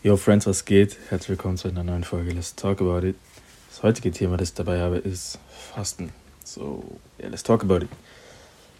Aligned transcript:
Yo 0.00 0.16
Friends, 0.16 0.46
was 0.46 0.64
geht? 0.64 0.96
Herzlich 1.08 1.30
willkommen 1.30 1.56
zu 1.56 1.66
einer 1.66 1.82
neuen 1.82 2.04
Folge 2.04 2.30
Let's 2.30 2.54
Talk 2.54 2.80
About 2.80 3.04
It. 3.04 3.16
Das 3.68 3.82
heutige 3.82 4.12
Thema, 4.12 4.36
das 4.36 4.50
ich 4.50 4.54
dabei 4.54 4.78
habe, 4.78 4.98
ist 4.98 5.40
Fasten. 5.74 6.12
So, 6.44 6.84
yeah, 7.18 7.28
let's 7.28 7.42
talk 7.42 7.64
about 7.64 7.78
it. 7.78 7.88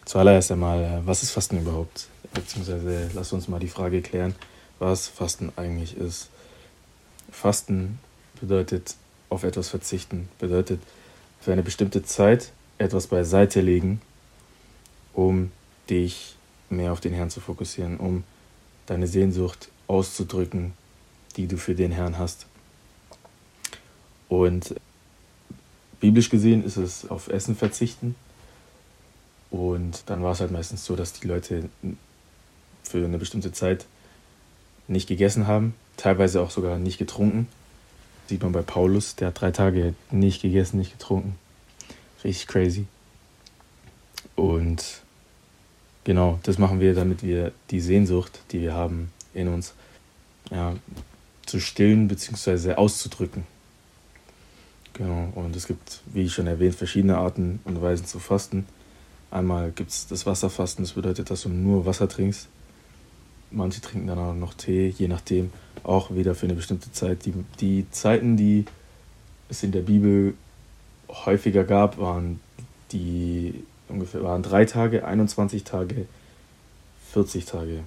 Zuallererst 0.04 0.52
einmal, 0.52 0.80
äh, 0.80 1.00
was 1.04 1.24
ist 1.24 1.32
Fasten 1.32 1.58
überhaupt? 1.58 2.06
Beziehungsweise 2.32 3.10
lass 3.14 3.32
uns 3.32 3.48
mal 3.48 3.58
die 3.58 3.66
Frage 3.66 4.00
klären, 4.00 4.36
was 4.78 5.08
Fasten 5.08 5.52
eigentlich 5.56 5.96
ist. 5.96 6.28
Fasten 7.32 7.98
bedeutet 8.41 8.95
auf 9.29 9.43
etwas 9.43 9.71
verzichten, 9.71 10.29
bedeutet 10.39 10.80
für 11.41 11.50
eine 11.53 11.64
bestimmte 11.64 12.05
Zeit 12.05 12.53
etwas 12.79 13.09
beiseite 13.09 13.61
legen, 13.61 14.00
um 15.14 15.50
dich 15.91 16.37
mehr 16.71 16.93
auf 16.93 17.00
den 17.00 17.12
Herrn 17.12 17.30
zu 17.30 17.41
fokussieren, 17.41 17.96
um 17.96 18.23
deine 18.87 19.09
Sehnsucht 19.09 19.69
auszudrücken, 19.89 20.75
die 21.39 21.46
du 21.46 21.57
für 21.57 21.75
den 21.75 21.93
Herrn 21.93 22.18
hast. 22.18 22.46
Und 24.29 24.75
biblisch 26.00 26.29
gesehen 26.29 26.64
ist 26.64 26.76
es 26.76 27.08
auf 27.08 27.29
Essen 27.29 27.57
verzichten. 27.57 28.14
Und 29.50 30.03
dann 30.07 30.22
war 30.22 30.32
es 30.32 30.40
halt 30.40 30.50
meistens 30.50 30.85
so, 30.85 30.96
dass 30.96 31.14
die 31.14 31.26
Leute 31.26 31.71
für 32.83 33.05
eine 33.05 33.19
bestimmte 33.19 33.53
Zeit 33.53 33.86
nicht 34.89 35.09
gegessen 35.09 35.47
haben, 35.47 35.75
teilweise 35.97 36.42
auch 36.42 36.50
sogar 36.50 36.78
nicht 36.78 36.98
getrunken. 36.98 37.47
Sieht 38.27 38.42
man 38.42 38.53
bei 38.53 38.62
Paulus, 38.62 39.14
der 39.17 39.28
hat 39.28 39.41
drei 39.41 39.50
Tage 39.50 39.95
nicht 40.11 40.42
gegessen, 40.42 40.78
nicht 40.78 40.92
getrunken. 40.92 41.39
Richtig 42.25 42.48
crazy. 42.48 42.86
Und 44.34 45.03
genau, 46.05 46.41
das 46.42 46.59
machen 46.59 46.81
wir, 46.81 46.95
damit 46.95 47.23
wir 47.23 47.53
die 47.70 47.81
Sehnsucht, 47.81 48.41
die 48.50 48.61
wir 48.61 48.75
haben 48.75 49.12
in 49.34 49.48
uns, 49.48 49.75
ja, 50.50 50.75
zu 51.48 51.61
stillen 51.61 52.08
bzw. 52.08 52.75
auszudrücken. 52.75 53.44
Genau, 54.95 55.33
und 55.34 55.55
es 55.55 55.67
gibt, 55.67 56.00
wie 56.06 56.28
schon 56.28 56.47
erwähnt, 56.47 56.75
verschiedene 56.75 57.19
Arten 57.19 57.61
und 57.64 57.81
Weisen 57.81 58.06
zu 58.06 58.19
fasten. 58.19 58.67
Einmal 59.31 59.70
gibt 59.70 59.91
es 59.91 60.06
das 60.06 60.27
Wasserfasten, 60.27 60.84
das 60.84 60.95
bedeutet, 60.95 61.31
dass 61.31 61.42
du 61.42 61.48
nur 61.48 61.86
Wasser 61.86 62.08
trinkst. 62.08 62.48
Manche 63.50 63.81
trinken 63.81 64.08
dann 64.08 64.19
auch 64.19 64.34
noch 64.34 64.55
Tee, 64.55 64.89
je 64.89 65.08
nachdem, 65.08 65.53
auch 65.84 66.14
wieder 66.14 66.34
für 66.34 66.47
eine 66.47 66.55
bestimmte 66.55 66.92
Zeit. 66.92 67.25
Die, 67.25 67.33
die 67.61 67.86
Zeiten, 67.91 68.36
die 68.36 68.64
es 69.48 69.62
in 69.62 69.73
der 69.73 69.83
Bibel 69.83 70.34
häufiger 71.08 71.64
gab, 71.64 71.98
waren 71.98 72.41
die 72.92 73.62
ungefähr 73.89 74.23
waren 74.23 74.42
drei 74.42 74.64
Tage, 74.64 75.05
21 75.05 75.64
Tage, 75.64 76.06
40 77.12 77.45
Tage. 77.47 77.80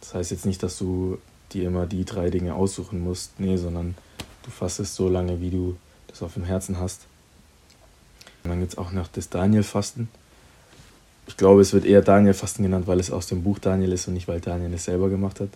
Das 0.00 0.14
heißt 0.14 0.30
jetzt 0.30 0.46
nicht, 0.46 0.62
dass 0.62 0.78
du 0.78 1.18
dir 1.52 1.68
immer 1.68 1.86
die 1.86 2.04
drei 2.04 2.30
Dinge 2.30 2.54
aussuchen 2.54 3.02
musst. 3.02 3.38
Nee, 3.38 3.56
sondern 3.56 3.94
du 4.42 4.50
fastest 4.50 4.94
so 4.94 5.08
lange, 5.08 5.40
wie 5.40 5.50
du 5.50 5.76
das 6.08 6.22
auf 6.22 6.34
dem 6.34 6.44
Herzen 6.44 6.78
hast. 6.78 7.06
Und 8.44 8.50
dann 8.50 8.60
gibt 8.60 8.72
es 8.72 8.78
auch 8.78 8.92
noch 8.92 9.08
das 9.08 9.28
Daniel-Fasten. 9.28 10.08
Ich 11.26 11.36
glaube, 11.36 11.60
es 11.60 11.72
wird 11.72 11.84
eher 11.84 12.02
Daniel-Fasten 12.02 12.62
genannt, 12.62 12.86
weil 12.86 13.00
es 13.00 13.10
aus 13.10 13.26
dem 13.26 13.42
Buch 13.42 13.58
Daniel 13.58 13.92
ist 13.92 14.06
und 14.06 14.14
nicht, 14.14 14.28
weil 14.28 14.40
Daniel 14.40 14.72
es 14.72 14.84
selber 14.84 15.08
gemacht 15.08 15.40
hat. 15.40 15.48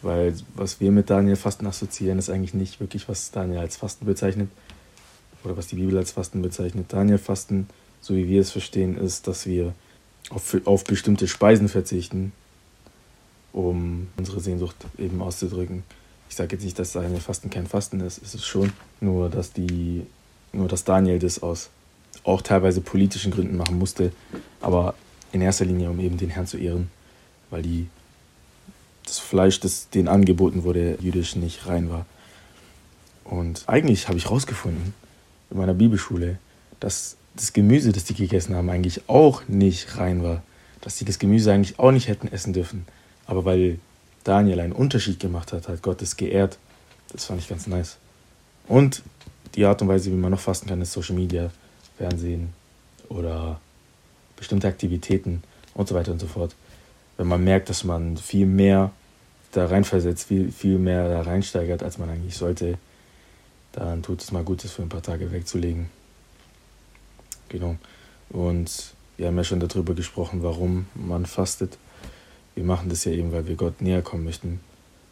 Weil 0.00 0.34
was 0.54 0.80
wir 0.80 0.90
mit 0.90 1.10
Daniel-Fasten 1.10 1.66
assoziieren, 1.66 2.18
ist 2.18 2.30
eigentlich 2.30 2.54
nicht 2.54 2.80
wirklich, 2.80 3.08
was 3.08 3.30
Daniel 3.30 3.58
als 3.58 3.76
Fasten 3.76 4.06
bezeichnet 4.06 4.48
oder 5.44 5.56
was 5.56 5.66
die 5.66 5.76
Bibel 5.76 5.96
als 5.98 6.12
Fasten 6.12 6.42
bezeichnet. 6.42 6.86
Daniel-Fasten, 6.88 7.68
so 8.00 8.14
wie 8.16 8.28
wir 8.28 8.40
es 8.40 8.50
verstehen, 8.50 8.96
ist, 8.96 9.28
dass 9.28 9.46
wir 9.46 9.74
auf, 10.30 10.56
auf 10.64 10.84
bestimmte 10.84 11.28
Speisen 11.28 11.68
verzichten, 11.68 12.32
um 13.52 14.08
unsere 14.16 14.40
Sehnsucht 14.40 14.76
eben 14.98 15.20
auszudrücken. 15.20 15.82
Ich 16.28 16.36
sage 16.36 16.56
jetzt 16.56 16.64
nicht, 16.64 16.78
dass 16.78 16.92
seine 16.92 17.20
Fasten 17.20 17.50
kein 17.50 17.66
Fasten 17.66 18.00
ist, 18.00 18.18
ist 18.18 18.34
es 18.34 18.46
schon. 18.46 18.72
Nur 19.00 19.28
dass 19.28 19.52
die, 19.52 20.06
nur 20.52 20.68
dass 20.68 20.84
Daniel 20.84 21.18
das 21.18 21.42
aus 21.42 21.70
auch 22.24 22.42
teilweise 22.42 22.80
politischen 22.80 23.32
Gründen 23.32 23.56
machen 23.56 23.78
musste, 23.78 24.12
aber 24.60 24.94
in 25.32 25.40
erster 25.40 25.64
Linie, 25.64 25.90
um 25.90 25.98
eben 26.00 26.18
den 26.18 26.30
Herrn 26.30 26.46
zu 26.46 26.58
ehren, 26.58 26.90
weil 27.50 27.62
die, 27.62 27.88
das 29.04 29.18
Fleisch, 29.18 29.60
das 29.60 29.88
denen 29.90 30.08
angeboten 30.08 30.62
wurde, 30.62 30.98
jüdisch 31.00 31.36
nicht 31.36 31.66
rein 31.66 31.90
war. 31.90 32.06
Und 33.24 33.64
eigentlich 33.66 34.08
habe 34.08 34.18
ich 34.18 34.26
herausgefunden 34.26 34.94
in 35.50 35.56
meiner 35.56 35.74
Bibelschule, 35.74 36.38
dass 36.80 37.16
das 37.34 37.52
Gemüse, 37.52 37.92
das 37.92 38.04
die 38.04 38.14
gegessen 38.14 38.54
haben, 38.54 38.68
eigentlich 38.68 39.08
auch 39.08 39.48
nicht 39.48 39.96
rein 39.96 40.22
war. 40.22 40.42
Dass 40.80 40.98
sie 40.98 41.04
das 41.04 41.18
Gemüse 41.18 41.52
eigentlich 41.52 41.78
auch 41.78 41.92
nicht 41.92 42.08
hätten 42.08 42.28
essen 42.28 42.52
dürfen. 42.52 42.86
Aber 43.26 43.44
weil 43.44 43.78
Daniel 44.24 44.60
einen 44.60 44.72
Unterschied 44.72 45.20
gemacht 45.20 45.52
hat, 45.52 45.68
hat 45.68 45.82
Gott 45.82 46.02
es 46.02 46.16
geehrt. 46.16 46.58
Das 47.12 47.26
fand 47.26 47.40
ich 47.40 47.48
ganz 47.48 47.66
nice. 47.66 47.98
Und 48.68 49.02
die 49.54 49.64
Art 49.64 49.82
und 49.82 49.88
Weise, 49.88 50.10
wie 50.10 50.16
man 50.16 50.30
noch 50.30 50.40
fasten 50.40 50.68
kann, 50.68 50.80
ist 50.80 50.92
Social 50.92 51.14
Media, 51.14 51.50
Fernsehen 51.98 52.52
oder 53.08 53.60
bestimmte 54.36 54.68
Aktivitäten 54.68 55.42
und 55.74 55.88
so 55.88 55.94
weiter 55.94 56.12
und 56.12 56.20
so 56.20 56.26
fort. 56.26 56.54
Wenn 57.16 57.26
man 57.26 57.44
merkt, 57.44 57.68
dass 57.68 57.84
man 57.84 58.16
viel 58.16 58.46
mehr 58.46 58.90
da 59.52 59.66
reinversetzt, 59.66 60.28
viel, 60.28 60.50
viel 60.50 60.78
mehr 60.78 61.08
da 61.08 61.22
reinsteigert, 61.22 61.82
als 61.82 61.98
man 61.98 62.08
eigentlich 62.08 62.36
sollte, 62.36 62.78
dann 63.72 64.02
tut 64.02 64.22
es 64.22 64.32
mal 64.32 64.42
gut, 64.42 64.64
das 64.64 64.72
für 64.72 64.82
ein 64.82 64.88
paar 64.88 65.02
Tage 65.02 65.30
wegzulegen. 65.30 65.90
Genau. 67.48 67.76
Und 68.30 68.94
wir 69.16 69.26
haben 69.26 69.36
ja 69.36 69.44
schon 69.44 69.60
darüber 69.60 69.94
gesprochen, 69.94 70.42
warum 70.42 70.86
man 70.94 71.26
fastet 71.26 71.76
wir 72.54 72.64
machen 72.64 72.88
das 72.88 73.04
ja 73.04 73.12
eben, 73.12 73.32
weil 73.32 73.46
wir 73.46 73.56
Gott 73.56 73.80
näher 73.80 74.02
kommen 74.02 74.24
möchten, 74.24 74.60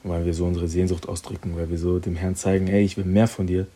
weil 0.03 0.25
wir 0.25 0.35
so 0.35 0.45
unsere 0.45 0.69
Sehnsucht 0.69 1.09
ausdrücken, 1.09 1.57
weil 1.57 1.71
wir 1.71 1.79
so 1.79 1.99
dem 1.99 2.17
Herrn 2.17 2.37
zeigen, 2.37 2.69
ey, 2.69 2.83
ich 2.85 2.97
will 2.97 3.05
mehr 3.05 3.29
von 3.29 3.47
dir. 3.47 3.67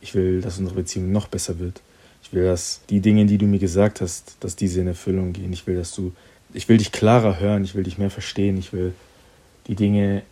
Ich 0.00 0.14
will, 0.14 0.40
dass 0.40 0.58
unsere 0.58 0.76
Beziehung 0.76 1.10
noch 1.10 1.26
besser 1.26 1.58
wird. 1.58 1.80
Ich 2.22 2.32
will, 2.32 2.44
dass 2.44 2.80
die 2.88 3.00
Dinge, 3.00 3.26
die 3.26 3.38
du 3.38 3.46
mir 3.46 3.58
gesagt 3.58 4.00
hast, 4.00 4.36
dass 4.40 4.54
diese 4.54 4.80
in 4.80 4.86
Erfüllung 4.86 5.32
gehen. 5.32 5.52
Ich 5.52 5.66
will, 5.66 5.76
dass 5.76 5.94
du, 5.94 6.12
ich 6.52 6.68
will 6.68 6.76
dich 6.76 6.92
klarer 6.92 7.40
hören, 7.40 7.64
ich 7.64 7.74
will 7.74 7.82
dich 7.82 7.98
mehr 7.98 8.10
verstehen, 8.10 8.58
ich 8.58 8.72
will 8.72 8.92
die 9.66 9.74
Dinge 9.74 10.22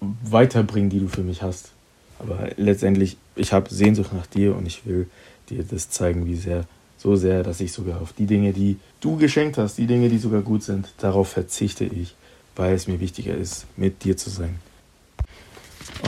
weiterbringen, 0.00 0.90
die 0.90 1.00
du 1.00 1.08
für 1.08 1.22
mich 1.22 1.42
hast. 1.42 1.70
Aber 2.18 2.50
letztendlich, 2.56 3.16
ich 3.36 3.52
habe 3.52 3.72
Sehnsucht 3.72 4.12
nach 4.12 4.26
dir 4.26 4.54
und 4.54 4.66
ich 4.66 4.86
will 4.86 5.08
dir 5.50 5.64
das 5.64 5.90
zeigen, 5.90 6.26
wie 6.26 6.36
sehr 6.36 6.66
so 7.04 7.16
sehr, 7.16 7.42
dass 7.42 7.60
ich 7.60 7.70
sogar 7.70 8.00
auf 8.00 8.14
die 8.14 8.24
Dinge, 8.24 8.54
die 8.54 8.78
du 9.02 9.18
geschenkt 9.18 9.58
hast, 9.58 9.76
die 9.76 9.86
Dinge, 9.86 10.08
die 10.08 10.16
sogar 10.16 10.40
gut 10.40 10.62
sind, 10.62 10.88
darauf 10.96 11.28
verzichte 11.28 11.84
ich, 11.84 12.14
weil 12.56 12.74
es 12.74 12.88
mir 12.88 12.98
wichtiger 12.98 13.36
ist, 13.36 13.66
mit 13.76 14.04
dir 14.04 14.16
zu 14.16 14.30
sein. 14.30 14.54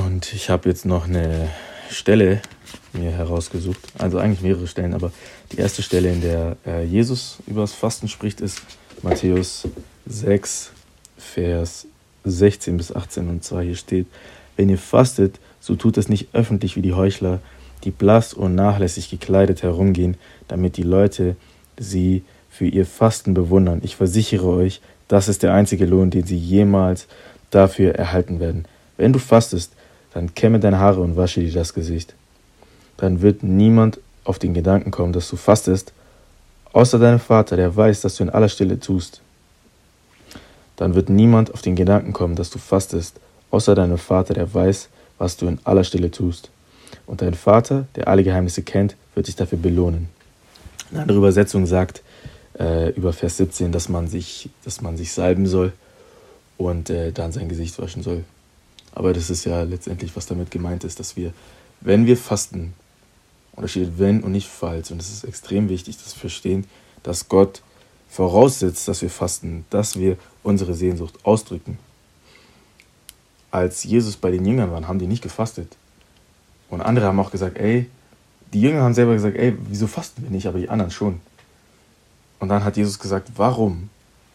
Und 0.02 0.32
ich 0.32 0.48
habe 0.48 0.70
jetzt 0.70 0.86
noch 0.86 1.06
eine 1.06 1.50
Stelle 1.90 2.40
mir 2.94 3.10
herausgesucht, 3.10 3.78
also 3.98 4.16
eigentlich 4.16 4.40
mehrere 4.40 4.66
Stellen, 4.66 4.94
aber 4.94 5.12
die 5.52 5.58
erste 5.58 5.82
Stelle, 5.82 6.10
in 6.10 6.22
der 6.22 6.56
äh, 6.66 6.84
Jesus 6.84 7.40
über 7.46 7.60
das 7.60 7.74
Fasten 7.74 8.08
spricht, 8.08 8.40
ist 8.40 8.62
Matthäus 9.02 9.68
6, 10.06 10.70
Vers 11.18 11.88
16 12.24 12.78
bis 12.78 12.96
18. 12.96 13.28
Und 13.28 13.44
zwar 13.44 13.62
hier 13.62 13.76
steht, 13.76 14.06
wenn 14.56 14.70
ihr 14.70 14.78
fastet, 14.78 15.40
so 15.60 15.76
tut 15.76 15.98
es 15.98 16.08
nicht 16.08 16.28
öffentlich 16.32 16.74
wie 16.74 16.82
die 16.82 16.94
Heuchler, 16.94 17.40
die 17.84 17.90
blass 17.90 18.34
und 18.34 18.54
nachlässig 18.54 19.10
gekleidet 19.10 19.62
herumgehen, 19.62 20.16
damit 20.48 20.76
die 20.76 20.82
Leute 20.82 21.36
sie 21.78 22.24
für 22.50 22.66
ihr 22.66 22.86
Fasten 22.86 23.34
bewundern. 23.34 23.80
Ich 23.82 23.96
versichere 23.96 24.46
euch, 24.46 24.80
das 25.08 25.28
ist 25.28 25.42
der 25.42 25.52
einzige 25.52 25.86
Lohn, 25.86 26.10
den 26.10 26.24
sie 26.24 26.38
jemals 26.38 27.06
dafür 27.50 27.94
erhalten 27.94 28.40
werden. 28.40 28.66
Wenn 28.96 29.12
du 29.12 29.18
fastest, 29.18 29.72
dann 30.12 30.34
kämme 30.34 30.58
deine 30.58 30.78
Haare 30.78 31.00
und 31.00 31.16
wasche 31.16 31.40
dir 31.40 31.52
das 31.52 31.74
Gesicht. 31.74 32.14
Dann 32.96 33.20
wird 33.20 33.42
niemand 33.42 33.98
auf 34.24 34.38
den 34.38 34.54
Gedanken 34.54 34.90
kommen, 34.90 35.12
dass 35.12 35.28
du 35.28 35.36
fastest, 35.36 35.92
außer 36.72 36.98
deinem 36.98 37.20
Vater, 37.20 37.56
der 37.56 37.76
weiß, 37.76 38.00
dass 38.00 38.16
du 38.16 38.24
in 38.24 38.30
aller 38.30 38.48
Stille 38.48 38.80
tust. 38.80 39.20
Dann 40.76 40.94
wird 40.94 41.08
niemand 41.08 41.52
auf 41.52 41.62
den 41.62 41.76
Gedanken 41.76 42.12
kommen, 42.12 42.36
dass 42.36 42.50
du 42.50 42.58
fastest, 42.58 43.20
außer 43.50 43.74
deinem 43.74 43.98
Vater, 43.98 44.34
der 44.34 44.52
weiß, 44.52 44.88
was 45.18 45.36
du 45.36 45.46
in 45.46 45.58
aller 45.64 45.84
Stille 45.84 46.10
tust. 46.10 46.50
Und 47.06 47.22
dein 47.22 47.34
Vater, 47.34 47.86
der 47.94 48.08
alle 48.08 48.24
Geheimnisse 48.24 48.62
kennt, 48.62 48.96
wird 49.14 49.28
dich 49.28 49.36
dafür 49.36 49.58
belohnen. 49.58 50.08
Eine 50.90 51.02
andere 51.02 51.18
Übersetzung 51.18 51.66
sagt 51.66 52.02
äh, 52.58 52.90
über 52.90 53.12
Vers 53.12 53.36
17, 53.38 53.72
dass 53.72 53.88
man 53.88 54.08
sich, 54.08 54.50
dass 54.64 54.80
man 54.80 54.96
sich 54.96 55.12
salben 55.12 55.46
soll 55.46 55.72
und 56.58 56.90
äh, 56.90 57.12
dann 57.12 57.32
sein 57.32 57.48
Gesicht 57.48 57.78
waschen 57.78 58.02
soll. 58.02 58.24
Aber 58.92 59.12
das 59.12 59.30
ist 59.30 59.44
ja 59.44 59.62
letztendlich, 59.62 60.16
was 60.16 60.26
damit 60.26 60.50
gemeint 60.50 60.84
ist, 60.84 60.98
dass 61.00 61.16
wir, 61.16 61.32
wenn 61.80 62.06
wir 62.06 62.16
fasten, 62.16 62.72
und 63.54 63.98
wenn 63.98 64.22
und 64.22 64.32
nicht 64.32 64.48
falls, 64.48 64.90
und 64.90 65.00
es 65.00 65.10
ist 65.10 65.24
extrem 65.24 65.68
wichtig, 65.68 65.96
dass 65.96 66.14
wir 66.14 66.20
verstehen, 66.20 66.66
dass 67.02 67.28
Gott 67.28 67.62
voraussetzt, 68.08 68.86
dass 68.86 69.02
wir 69.02 69.10
fasten, 69.10 69.64
dass 69.70 69.98
wir 69.98 70.16
unsere 70.42 70.74
Sehnsucht 70.74 71.14
ausdrücken. 71.24 71.78
Als 73.50 73.84
Jesus 73.84 74.16
bei 74.16 74.30
den 74.30 74.44
Jüngern 74.44 74.70
war, 74.70 74.86
haben 74.86 74.98
die 74.98 75.06
nicht 75.06 75.22
gefastet. 75.22 75.76
Und 76.76 76.82
andere 76.82 77.06
haben 77.06 77.18
auch 77.18 77.30
gesagt, 77.30 77.56
ey, 77.56 77.88
die 78.52 78.60
Jünger 78.60 78.82
haben 78.82 78.92
selber 78.92 79.14
gesagt, 79.14 79.38
ey, 79.38 79.56
wieso 79.70 79.86
fasten 79.86 80.22
wir 80.22 80.30
nicht, 80.30 80.46
aber 80.46 80.58
die 80.58 80.68
anderen 80.68 80.90
schon. 80.90 81.20
Und 82.38 82.50
dann 82.50 82.64
hat 82.64 82.76
Jesus 82.76 82.98
gesagt, 82.98 83.30
warum 83.36 83.88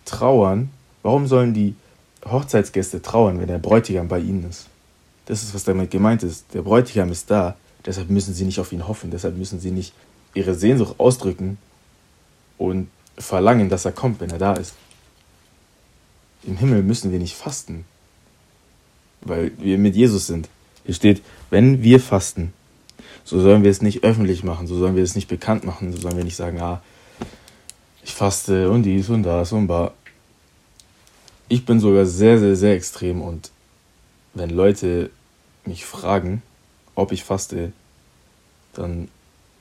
trauern, 0.06 0.72
warum 1.04 1.28
sollen 1.28 1.54
die 1.54 1.76
Hochzeitsgäste 2.26 3.04
trauern, 3.04 3.40
wenn 3.40 3.48
der 3.48 3.60
Bräutigam 3.60 4.08
bei 4.08 4.18
ihnen 4.18 4.50
ist. 4.50 4.66
Das 5.28 5.44
ist, 5.44 5.54
was 5.54 5.66
damit 5.66 5.92
gemeint 5.92 6.24
ist. 6.24 6.46
Der 6.56 6.64
Bräutigam 6.64 7.12
ist 7.12 7.30
da, 7.30 7.56
deshalb 7.86 8.10
müssen 8.10 8.34
sie 8.34 8.46
nicht 8.46 8.60
auf 8.60 8.72
ihn 8.72 8.88
hoffen, 8.88 9.12
deshalb 9.12 9.38
müssen 9.38 9.60
sie 9.60 9.70
nicht 9.70 9.94
ihre 10.34 10.56
Sehnsucht 10.56 10.96
ausdrücken 11.00 11.60
und 12.58 12.90
verlangen, 13.20 13.70
dass 13.70 13.86
er 13.86 13.92
kommt, 13.92 14.20
wenn 14.20 14.32
er 14.32 14.40
da 14.40 14.54
ist. 14.54 14.74
Im 16.42 16.58
Himmel 16.58 16.82
müssen 16.82 17.12
wir 17.12 17.20
nicht 17.20 17.36
fasten, 17.36 17.86
weil 19.22 19.52
wir 19.60 19.78
mit 19.78 19.96
Jesus 19.96 20.26
sind. 20.26 20.50
Hier 20.86 20.96
steht, 20.96 21.22
wenn 21.50 21.84
wir 21.84 22.00
fasten, 22.00 22.54
so 23.24 23.40
sollen 23.40 23.64
wir 23.64 23.72
es 23.72 23.82
nicht 23.82 24.04
öffentlich 24.04 24.44
machen, 24.44 24.68
so 24.68 24.78
sollen 24.78 24.96
wir 24.96 25.04
es 25.04 25.16
nicht 25.16 25.28
bekannt 25.28 25.64
machen, 25.64 25.92
so 25.92 26.00
sollen 26.00 26.18
wir 26.18 26.24
nicht 26.24 26.36
sagen, 26.36 26.60
ah, 26.60 26.82
ich 28.04 28.14
faste 28.14 28.70
und 28.72 28.84
dies 28.84 29.10
und 29.10 29.24
das 29.24 29.52
und 29.52 29.68
bar. 29.68 29.94
Ich 31.48 31.66
bin 31.66 31.80
sogar 31.80 32.06
sehr, 32.06 32.40
sehr, 32.40 32.56
sehr 32.56 32.74
extrem 32.74 33.22
und 33.22 33.52
wenn 34.34 34.50
Leute 34.50 35.12
mich 35.66 35.86
fragen, 35.86 36.42
ob 36.96 37.12
ich 37.12 37.24
faste, 37.24 37.74
dann 38.74 39.10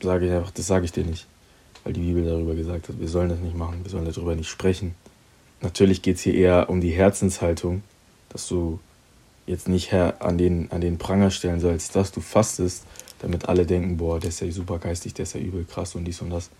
sage 0.02 0.26
ich 0.26 0.32
einfach, 0.32 0.50
das 0.52 0.67
sage 0.67 0.84
ich 0.84 0.93
dir 0.93 1.05
nicht, 1.05 1.26
weil 1.84 1.93
die 1.93 2.00
Bibel 2.00 2.25
darüber 2.25 2.55
gesagt 2.55 2.88
hat, 2.88 2.99
wir 2.99 3.08
sollen 3.08 3.28
das 3.28 3.40
nicht 3.40 3.56
machen, 3.56 3.81
wir 3.82 3.90
sollen 3.90 4.11
darüber 4.11 4.34
nicht 4.34 4.49
sprechen. 4.49 4.94
Natürlich 5.61 6.00
geht 6.00 6.17
es 6.17 6.22
hier 6.22 6.34
eher 6.34 6.70
um 6.70 6.81
die 6.81 6.90
Herzenshaltung, 6.90 7.82
dass 8.31 8.49
du 8.49 8.81
jetzt 9.50 9.69
nicht 9.69 9.93
an 9.93 10.38
den, 10.38 10.70
an 10.70 10.81
den 10.81 10.99
Pranger 10.99 11.31
stellen 11.31 11.61
sollst, 11.61 11.97
dass 11.97 12.12
du 12.12 12.20
fastest, 12.20 12.85
damit 13.19 13.49
alle 13.49 13.67
denken, 13.67 13.97
boah, 13.97 14.19
der 14.19 14.31
ist 14.31 14.41
ja 14.41 14.50
super 14.50 14.79
geistig, 14.79 15.12
der 15.14 15.25
ist 15.25 15.35
ja 15.35 15.41
übel 15.41 15.64
krass 15.64 15.94
und 15.94 16.05
dies 16.05 16.23
und 16.23 16.31
das. 16.31 16.50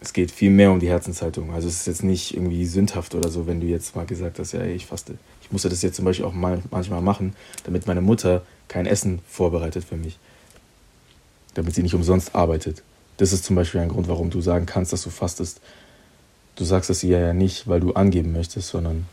Es 0.00 0.14
geht 0.14 0.30
viel 0.30 0.50
mehr 0.50 0.72
um 0.72 0.80
die 0.80 0.88
Herzenshaltung. 0.88 1.52
Also 1.52 1.68
es 1.68 1.80
ist 1.80 1.86
jetzt 1.86 2.02
nicht 2.02 2.34
irgendwie 2.34 2.64
sündhaft 2.64 3.14
oder 3.14 3.28
so, 3.28 3.46
wenn 3.46 3.60
du 3.60 3.66
jetzt 3.66 3.94
mal 3.94 4.06
gesagt 4.06 4.38
hast, 4.38 4.52
ja, 4.52 4.60
ey, 4.60 4.72
ich 4.72 4.86
faste. 4.86 5.18
Ich 5.42 5.52
musste 5.52 5.68
das 5.68 5.82
jetzt 5.82 5.96
zum 5.96 6.06
Beispiel 6.06 6.24
auch 6.24 6.32
mal, 6.32 6.62
manchmal 6.70 7.02
machen, 7.02 7.34
damit 7.64 7.86
meine 7.86 8.00
Mutter 8.00 8.42
kein 8.68 8.86
Essen 8.86 9.18
vorbereitet 9.28 9.84
für 9.84 9.96
mich. 9.96 10.18
Damit 11.52 11.74
sie 11.74 11.82
nicht 11.82 11.94
umsonst 11.94 12.34
arbeitet. 12.34 12.82
Das 13.18 13.34
ist 13.34 13.44
zum 13.44 13.56
Beispiel 13.56 13.80
ein 13.80 13.90
Grund, 13.90 14.08
warum 14.08 14.30
du 14.30 14.40
sagen 14.40 14.64
kannst, 14.64 14.94
dass 14.94 15.02
du 15.02 15.10
fastest. 15.10 15.60
Du 16.54 16.64
sagst 16.64 16.88
es 16.88 17.02
ihr 17.02 17.18
ja 17.18 17.32
nicht, 17.34 17.68
weil 17.68 17.80
du 17.80 17.92
angeben 17.92 18.32
möchtest, 18.32 18.68
sondern 18.68 19.06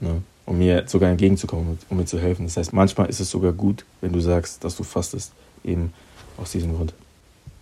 ne, 0.00 0.22
um 0.46 0.58
mir 0.58 0.84
sogar 0.86 1.10
entgegenzukommen, 1.10 1.78
um 1.90 1.96
mir 1.96 2.06
zu 2.06 2.18
helfen. 2.18 2.46
Das 2.46 2.56
heißt, 2.56 2.72
manchmal 2.72 3.08
ist 3.08 3.20
es 3.20 3.30
sogar 3.30 3.52
gut, 3.52 3.84
wenn 4.00 4.12
du 4.12 4.20
sagst, 4.20 4.64
dass 4.64 4.76
du 4.76 4.84
fastest, 4.84 5.32
eben 5.64 5.92
aus 6.36 6.52
diesem 6.52 6.74
Grund. 6.74 6.94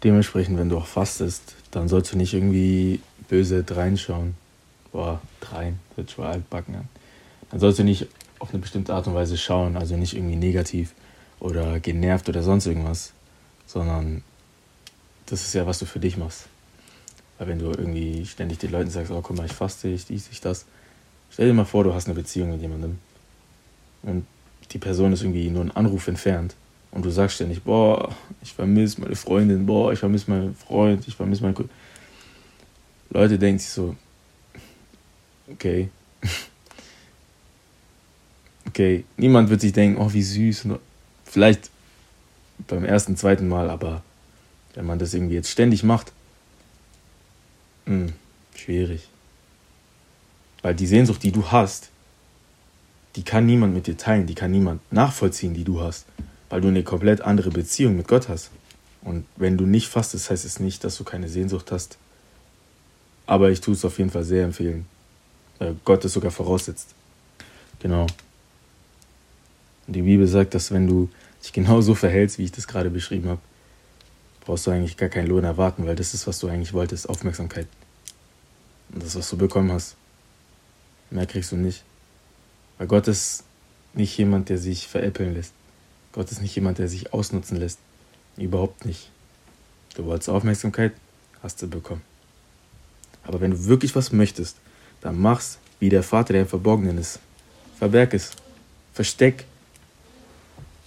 Dementsprechend, 0.02 0.58
wenn 0.58 0.68
du 0.68 0.76
auch 0.76 0.86
fastest, 0.86 1.54
dann 1.70 1.88
sollst 1.88 2.12
du 2.12 2.18
nicht 2.18 2.34
irgendwie 2.34 3.00
böse 3.28 3.64
reinschauen. 3.68 4.34
Boah, 4.92 5.20
drein, 5.40 5.80
wird 5.96 6.10
schon 6.10 6.26
altbacken 6.26 6.74
an. 6.74 6.88
Dann 7.50 7.58
sollst 7.58 7.78
du 7.78 7.84
nicht 7.84 8.06
auf 8.38 8.50
eine 8.50 8.58
bestimmte 8.58 8.92
Art 8.92 9.06
und 9.06 9.14
Weise 9.14 9.38
schauen, 9.38 9.76
also 9.76 9.96
nicht 9.96 10.14
irgendwie 10.14 10.36
negativ 10.36 10.94
oder 11.40 11.80
genervt 11.80 12.28
oder 12.28 12.42
sonst 12.42 12.66
irgendwas, 12.66 13.12
sondern 13.66 14.22
das 15.26 15.42
ist 15.42 15.54
ja, 15.54 15.66
was 15.66 15.78
du 15.78 15.86
für 15.86 16.00
dich 16.00 16.16
machst. 16.16 16.48
Weil 17.38 17.48
wenn 17.48 17.58
du 17.58 17.66
irgendwie 17.66 18.26
ständig 18.26 18.58
den 18.58 18.70
Leuten 18.70 18.90
sagst, 18.90 19.10
oh 19.10 19.20
guck 19.22 19.36
mal, 19.36 19.46
ich 19.46 19.52
faste, 19.52 19.88
ich 19.88 20.06
dies, 20.06 20.28
ich 20.30 20.40
das, 20.40 20.66
Stell 21.30 21.48
dir 21.48 21.54
mal 21.54 21.64
vor, 21.64 21.84
du 21.84 21.92
hast 21.94 22.06
eine 22.06 22.14
Beziehung 22.14 22.50
mit 22.52 22.60
jemandem 22.60 22.98
und 24.02 24.26
die 24.70 24.78
Person 24.78 25.12
ist 25.12 25.22
irgendwie 25.22 25.50
nur 25.50 25.62
einen 25.62 25.70
Anruf 25.72 26.08
entfernt 26.08 26.54
und 26.90 27.04
du 27.04 27.10
sagst 27.10 27.36
ständig, 27.36 27.62
boah, 27.62 28.14
ich 28.42 28.52
vermisse 28.52 29.00
meine 29.00 29.16
Freundin, 29.16 29.66
boah, 29.66 29.92
ich 29.92 29.98
vermisse 29.98 30.30
meinen 30.30 30.54
Freund, 30.54 31.06
ich 31.08 31.16
vermisse 31.16 31.42
meinen... 31.42 31.54
Ko 31.54 31.64
Leute 33.10 33.38
denken 33.38 33.58
sich 33.58 33.70
so, 33.70 33.96
okay, 35.50 35.88
okay, 38.66 39.04
niemand 39.16 39.50
wird 39.50 39.60
sich 39.60 39.72
denken, 39.72 40.00
oh, 40.00 40.12
wie 40.12 40.22
süß. 40.22 40.68
Vielleicht 41.24 41.70
beim 42.66 42.84
ersten, 42.84 43.16
zweiten 43.16 43.48
Mal, 43.48 43.70
aber 43.70 44.02
wenn 44.74 44.86
man 44.86 44.98
das 44.98 45.14
irgendwie 45.14 45.34
jetzt 45.34 45.50
ständig 45.50 45.82
macht, 45.82 46.12
mh, 47.86 47.94
hm, 47.94 48.12
schwierig. 48.54 49.08
Weil 50.64 50.74
die 50.74 50.86
Sehnsucht, 50.86 51.22
die 51.22 51.30
du 51.30 51.52
hast, 51.52 51.90
die 53.16 53.22
kann 53.22 53.44
niemand 53.44 53.74
mit 53.74 53.86
dir 53.86 53.98
teilen, 53.98 54.26
die 54.26 54.34
kann 54.34 54.50
niemand 54.50 54.80
nachvollziehen, 54.90 55.52
die 55.52 55.62
du 55.62 55.82
hast, 55.82 56.06
weil 56.48 56.62
du 56.62 56.68
eine 56.68 56.82
komplett 56.82 57.20
andere 57.20 57.50
Beziehung 57.50 57.98
mit 57.98 58.08
Gott 58.08 58.30
hast. 58.30 58.50
Und 59.02 59.26
wenn 59.36 59.58
du 59.58 59.66
nicht 59.66 59.88
fastest, 59.88 60.30
heißt 60.30 60.46
es 60.46 60.60
nicht, 60.60 60.82
dass 60.82 60.96
du 60.96 61.04
keine 61.04 61.28
Sehnsucht 61.28 61.70
hast. 61.70 61.98
Aber 63.26 63.50
ich 63.50 63.60
tue 63.60 63.74
es 63.74 63.84
auf 63.84 63.98
jeden 63.98 64.08
Fall 64.08 64.24
sehr 64.24 64.42
empfehlen, 64.42 64.86
weil 65.58 65.76
Gott 65.84 66.02
es 66.06 66.14
sogar 66.14 66.30
voraussetzt. 66.30 66.94
Genau. 67.80 68.06
Und 69.86 69.96
die 69.96 70.00
Bibel 70.00 70.26
sagt, 70.26 70.54
dass 70.54 70.72
wenn 70.72 70.86
du 70.86 71.10
dich 71.42 71.52
genau 71.52 71.82
so 71.82 71.94
verhältst, 71.94 72.38
wie 72.38 72.44
ich 72.44 72.52
das 72.52 72.66
gerade 72.66 72.88
beschrieben 72.88 73.28
habe, 73.28 73.40
brauchst 74.40 74.66
du 74.66 74.70
eigentlich 74.70 74.96
gar 74.96 75.10
keinen 75.10 75.26
Lohn 75.26 75.44
erwarten, 75.44 75.86
weil 75.86 75.94
das 75.94 76.14
ist, 76.14 76.26
was 76.26 76.38
du 76.38 76.48
eigentlich 76.48 76.72
wolltest, 76.72 77.06
Aufmerksamkeit. 77.06 77.66
Und 78.94 79.02
das, 79.02 79.14
was 79.14 79.28
du 79.28 79.36
bekommen 79.36 79.70
hast. 79.70 79.96
Mehr 81.14 81.26
kriegst 81.26 81.52
du 81.52 81.56
nicht. 81.56 81.84
Weil 82.76 82.88
Gott 82.88 83.06
ist 83.06 83.44
nicht 83.94 84.18
jemand, 84.18 84.48
der 84.48 84.58
sich 84.58 84.88
veräppeln 84.88 85.32
lässt. 85.32 85.52
Gott 86.10 86.30
ist 86.32 86.42
nicht 86.42 86.56
jemand, 86.56 86.78
der 86.78 86.88
sich 86.88 87.12
ausnutzen 87.12 87.56
lässt. 87.56 87.78
Überhaupt 88.36 88.84
nicht. 88.84 89.10
Du 89.94 90.06
wolltest 90.06 90.28
Aufmerksamkeit, 90.28 90.92
hast 91.40 91.62
du 91.62 91.68
bekommen. 91.68 92.02
Aber 93.22 93.40
wenn 93.40 93.52
du 93.52 93.64
wirklich 93.66 93.94
was 93.94 94.10
möchtest, 94.10 94.56
dann 95.02 95.16
mach's 95.16 95.58
wie 95.78 95.88
der 95.88 96.02
Vater, 96.02 96.32
der 96.32 96.42
im 96.42 96.48
Verborgenen 96.48 96.98
ist. 96.98 97.20
Verberg 97.78 98.12
es. 98.12 98.32
Versteck 98.92 99.44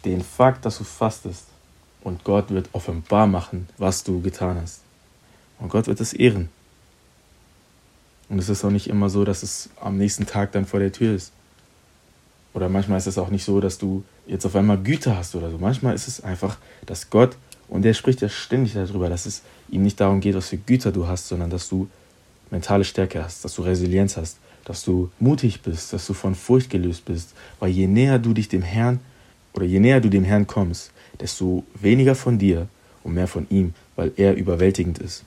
den 0.03 0.21
Fakt, 0.21 0.65
dass 0.65 0.77
du 0.77 0.83
fastest. 0.83 1.45
Und 2.01 2.25
Gott 2.25 2.49
wird 2.49 2.67
offenbar 2.73 3.27
machen, 3.27 3.69
was 3.77 4.03
du 4.03 4.21
getan 4.21 4.59
hast. 4.61 4.81
Und 5.59 5.69
Gott 5.69 5.87
wird 5.87 6.01
es 6.01 6.11
ehren. 6.11 6.49
Und 8.29 8.39
es 8.39 8.49
ist 8.49 8.65
auch 8.65 8.71
nicht 8.71 8.87
immer 8.87 9.09
so, 9.09 9.23
dass 9.23 9.43
es 9.43 9.69
am 9.79 9.97
nächsten 9.97 10.25
Tag 10.25 10.51
dann 10.51 10.65
vor 10.65 10.79
der 10.79 10.91
Tür 10.91 11.15
ist. 11.15 11.31
Oder 12.53 12.69
manchmal 12.69 12.97
ist 12.97 13.07
es 13.07 13.17
auch 13.17 13.29
nicht 13.29 13.45
so, 13.45 13.59
dass 13.61 13.77
du 13.77 14.03
jetzt 14.25 14.45
auf 14.45 14.55
einmal 14.55 14.77
Güte 14.77 15.15
hast 15.15 15.35
oder 15.35 15.49
so. 15.51 15.57
Manchmal 15.57 15.95
ist 15.95 16.07
es 16.07 16.23
einfach, 16.23 16.57
dass 16.85 17.09
Gott, 17.09 17.37
und 17.67 17.83
der 17.83 17.93
spricht 17.93 18.21
ja 18.21 18.29
ständig 18.29 18.73
darüber, 18.73 19.09
dass 19.09 19.25
es 19.25 19.43
ihm 19.69 19.83
nicht 19.83 19.99
darum 19.99 20.21
geht, 20.21 20.35
was 20.35 20.49
für 20.49 20.57
Güter 20.57 20.91
du 20.91 21.07
hast, 21.07 21.27
sondern 21.27 21.49
dass 21.49 21.69
du 21.69 21.87
mentale 22.49 22.83
Stärke 22.83 23.23
hast, 23.23 23.45
dass 23.45 23.55
du 23.55 23.61
Resilienz 23.61 24.17
hast, 24.17 24.37
dass 24.65 24.83
du 24.83 25.11
mutig 25.19 25.61
bist, 25.61 25.93
dass 25.93 26.07
du 26.07 26.13
von 26.13 26.35
Furcht 26.35 26.69
gelöst 26.69 27.05
bist. 27.05 27.33
Weil 27.59 27.69
je 27.69 27.87
näher 27.87 28.19
du 28.19 28.33
dich 28.33 28.49
dem 28.49 28.61
Herrn 28.61 28.99
oder 29.53 29.65
je 29.65 29.79
näher 29.79 30.01
du 30.01 30.09
dem 30.09 30.23
Herrn 30.23 30.47
kommst, 30.47 30.91
desto 31.19 31.63
weniger 31.75 32.15
von 32.15 32.37
dir 32.37 32.67
und 33.03 33.13
mehr 33.13 33.27
von 33.27 33.47
ihm, 33.49 33.73
weil 33.95 34.11
er 34.17 34.35
überwältigend 34.35 34.99
ist. 34.99 35.23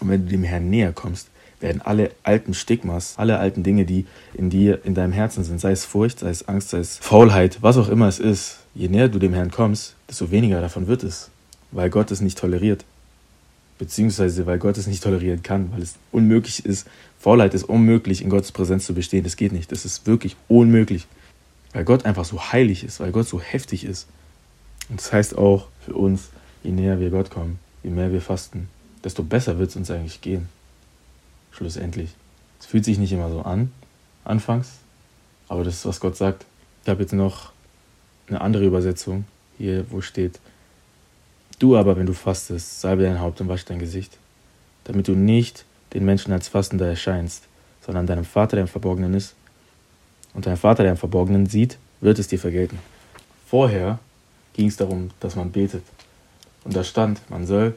Und 0.00 0.08
wenn 0.08 0.24
du 0.24 0.30
dem 0.30 0.44
Herrn 0.44 0.68
näher 0.68 0.92
kommst, 0.92 1.28
werden 1.60 1.82
alle 1.82 2.10
alten 2.22 2.54
Stigmas, 2.54 3.14
alle 3.16 3.38
alten 3.38 3.62
Dinge, 3.62 3.84
die 3.84 4.06
in 4.34 4.50
dir, 4.50 4.80
in 4.84 4.94
deinem 4.94 5.12
Herzen 5.12 5.44
sind, 5.44 5.60
sei 5.60 5.72
es 5.72 5.84
Furcht, 5.84 6.20
sei 6.20 6.30
es 6.30 6.48
Angst, 6.48 6.70
sei 6.70 6.78
es 6.78 6.98
Faulheit, 6.98 7.58
was 7.60 7.76
auch 7.76 7.88
immer 7.88 8.08
es 8.08 8.18
ist, 8.18 8.58
je 8.74 8.88
näher 8.88 9.08
du 9.08 9.18
dem 9.18 9.34
Herrn 9.34 9.50
kommst, 9.50 9.94
desto 10.08 10.30
weniger 10.30 10.60
davon 10.60 10.86
wird 10.86 11.02
es, 11.02 11.30
weil 11.70 11.90
Gott 11.90 12.10
es 12.10 12.20
nicht 12.20 12.38
toleriert. 12.38 12.84
Beziehungsweise 13.78 14.44
weil 14.44 14.58
Gott 14.58 14.76
es 14.76 14.86
nicht 14.86 15.02
tolerieren 15.02 15.42
kann, 15.42 15.72
weil 15.72 15.80
es 15.80 15.94
unmöglich 16.12 16.66
ist. 16.66 16.86
Faulheit 17.18 17.54
ist 17.54 17.64
unmöglich, 17.64 18.20
in 18.20 18.28
Gottes 18.28 18.52
Präsenz 18.52 18.84
zu 18.84 18.92
bestehen. 18.92 19.24
Das 19.24 19.36
geht 19.36 19.52
nicht. 19.52 19.72
Das 19.72 19.86
ist 19.86 20.06
wirklich 20.06 20.36
unmöglich. 20.48 21.06
Weil 21.72 21.84
Gott 21.84 22.04
einfach 22.04 22.26
so 22.26 22.52
heilig 22.52 22.84
ist, 22.84 23.00
weil 23.00 23.10
Gott 23.10 23.26
so 23.26 23.40
heftig 23.40 23.84
ist. 23.84 24.06
Und 24.90 25.00
das 25.00 25.10
heißt 25.14 25.38
auch 25.38 25.68
für 25.86 25.94
uns, 25.94 26.28
je 26.62 26.72
näher 26.72 27.00
wir 27.00 27.08
Gott 27.08 27.30
kommen, 27.30 27.58
je 27.82 27.88
mehr 27.88 28.12
wir 28.12 28.20
fasten, 28.20 28.68
desto 29.02 29.22
besser 29.22 29.58
wird 29.58 29.70
es 29.70 29.76
uns 29.76 29.90
eigentlich 29.90 30.20
gehen 30.20 30.48
schlussendlich. 31.50 32.10
Es 32.58 32.66
fühlt 32.66 32.84
sich 32.84 32.98
nicht 32.98 33.12
immer 33.12 33.30
so 33.30 33.42
an, 33.42 33.72
anfangs, 34.24 34.78
aber 35.48 35.64
das 35.64 35.74
ist, 35.76 35.86
was 35.86 36.00
Gott 36.00 36.16
sagt. 36.16 36.46
Ich 36.82 36.88
habe 36.88 37.02
jetzt 37.02 37.12
noch 37.12 37.52
eine 38.28 38.40
andere 38.40 38.64
Übersetzung 38.64 39.24
hier, 39.58 39.84
wo 39.90 40.00
steht, 40.00 40.40
du 41.58 41.76
aber, 41.76 41.96
wenn 41.96 42.06
du 42.06 42.12
fastest, 42.12 42.80
salbe 42.80 43.02
dein 43.02 43.20
Haupt 43.20 43.40
und 43.40 43.48
wasch 43.48 43.64
dein 43.64 43.78
Gesicht, 43.78 44.16
damit 44.84 45.08
du 45.08 45.12
nicht 45.12 45.64
den 45.92 46.04
Menschen 46.04 46.32
als 46.32 46.48
Fastender 46.48 46.86
erscheinst, 46.86 47.44
sondern 47.84 48.06
deinem 48.06 48.24
Vater, 48.24 48.56
der 48.56 48.62
im 48.62 48.68
Verborgenen 48.68 49.14
ist. 49.14 49.34
Und 50.34 50.46
dein 50.46 50.56
Vater, 50.56 50.82
der 50.82 50.92
im 50.92 50.98
Verborgenen 50.98 51.46
sieht, 51.46 51.78
wird 52.00 52.18
es 52.18 52.28
dir 52.28 52.38
vergelten. 52.38 52.78
Vorher 53.46 53.98
ging 54.54 54.68
es 54.68 54.76
darum, 54.76 55.10
dass 55.20 55.36
man 55.36 55.50
betet. 55.50 55.82
Und 56.64 56.76
da 56.76 56.84
stand, 56.84 57.20
man 57.30 57.46
soll 57.46 57.74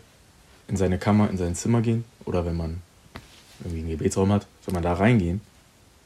in 0.68 0.78
seine 0.78 0.98
Kammer, 0.98 1.30
in 1.30 1.38
sein 1.38 1.56
Zimmer 1.56 1.82
gehen 1.82 2.06
oder 2.26 2.46
wenn 2.46 2.56
man 2.56 2.82
irgendwie 3.64 3.80
einen 3.80 3.98
Gebetsraum 3.98 4.32
hat, 4.32 4.48
soll 4.66 4.74
man 4.74 4.84
da 4.84 4.94
reingehen, 4.94 5.42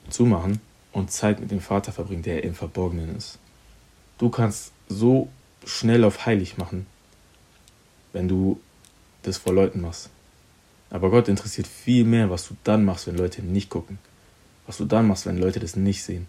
zumachen 0.10 0.60
und 0.92 1.12
Zeit 1.12 1.40
mit 1.40 1.52
dem 1.52 1.62
Vater 1.62 1.92
verbringen, 1.92 2.24
der 2.24 2.44
im 2.44 2.56
Verborgenen 2.56 3.16
ist. 3.16 3.40
Du 4.18 4.30
kannst 4.30 4.72
so 4.88 5.30
schnell 5.66 6.04
auf 6.04 6.26
heilig 6.26 6.58
machen, 6.58 6.88
wenn 8.14 8.28
du 8.28 8.60
das 9.24 9.38
vor 9.38 9.54
Leuten 9.54 9.82
machst. 9.82 10.10
Aber 10.90 11.10
Gott 11.10 11.28
interessiert 11.28 11.68
viel 11.68 12.06
mehr, 12.06 12.30
was 12.30 12.48
du 12.48 12.56
dann 12.64 12.86
machst, 12.86 13.08
wenn 13.08 13.18
Leute 13.18 13.42
nicht 13.42 13.70
gucken. 13.70 14.00
Was 14.66 14.78
du 14.78 14.86
dann 14.86 15.08
machst, 15.08 15.26
wenn 15.26 15.38
Leute 15.38 15.60
das 15.60 15.76
nicht 15.76 16.04
sehen. 16.04 16.28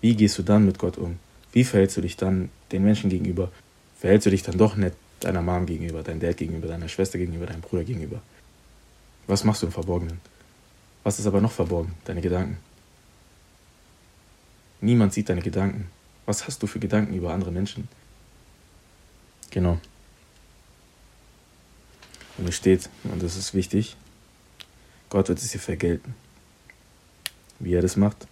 wie 0.00 0.14
gehst 0.14 0.38
du 0.38 0.42
dann 0.42 0.64
mit 0.64 0.78
Gott 0.78 0.98
um? 0.98 1.18
Wie 1.52 1.64
verhältst 1.64 1.96
du 1.96 2.00
dich 2.00 2.16
dann 2.16 2.50
den 2.70 2.84
Menschen 2.84 3.10
gegenüber? 3.10 3.50
Verhältst 3.98 4.26
du 4.26 4.30
dich 4.30 4.42
dann 4.42 4.58
doch 4.58 4.76
nett 4.76 4.94
deiner 5.20 5.42
Mom 5.42 5.66
gegenüber, 5.66 6.02
deinem 6.02 6.20
Dad 6.20 6.36
gegenüber, 6.36 6.68
deiner 6.68 6.88
Schwester 6.88 7.18
gegenüber, 7.18 7.46
deinem 7.46 7.62
Bruder 7.62 7.82
gegenüber? 7.82 8.20
Was 9.26 9.42
machst 9.42 9.62
du 9.62 9.66
im 9.66 9.72
Verborgenen? 9.72 10.20
Was 11.06 11.20
ist 11.20 11.26
aber 11.28 11.40
noch 11.40 11.52
verborgen? 11.52 11.94
Deine 12.04 12.20
Gedanken. 12.20 12.58
Niemand 14.80 15.12
sieht 15.12 15.28
deine 15.28 15.40
Gedanken. 15.40 15.88
Was 16.24 16.48
hast 16.48 16.60
du 16.64 16.66
für 16.66 16.80
Gedanken 16.80 17.14
über 17.14 17.32
andere 17.32 17.52
Menschen? 17.52 17.86
Genau. 19.52 19.78
Und 22.38 22.48
es 22.48 22.56
steht, 22.56 22.90
und 23.04 23.22
das 23.22 23.36
ist 23.36 23.54
wichtig, 23.54 23.96
Gott 25.08 25.28
wird 25.28 25.38
es 25.38 25.52
dir 25.52 25.60
vergelten. 25.60 26.12
Wie 27.60 27.74
er 27.74 27.82
das 27.82 27.96
macht, 27.96 28.26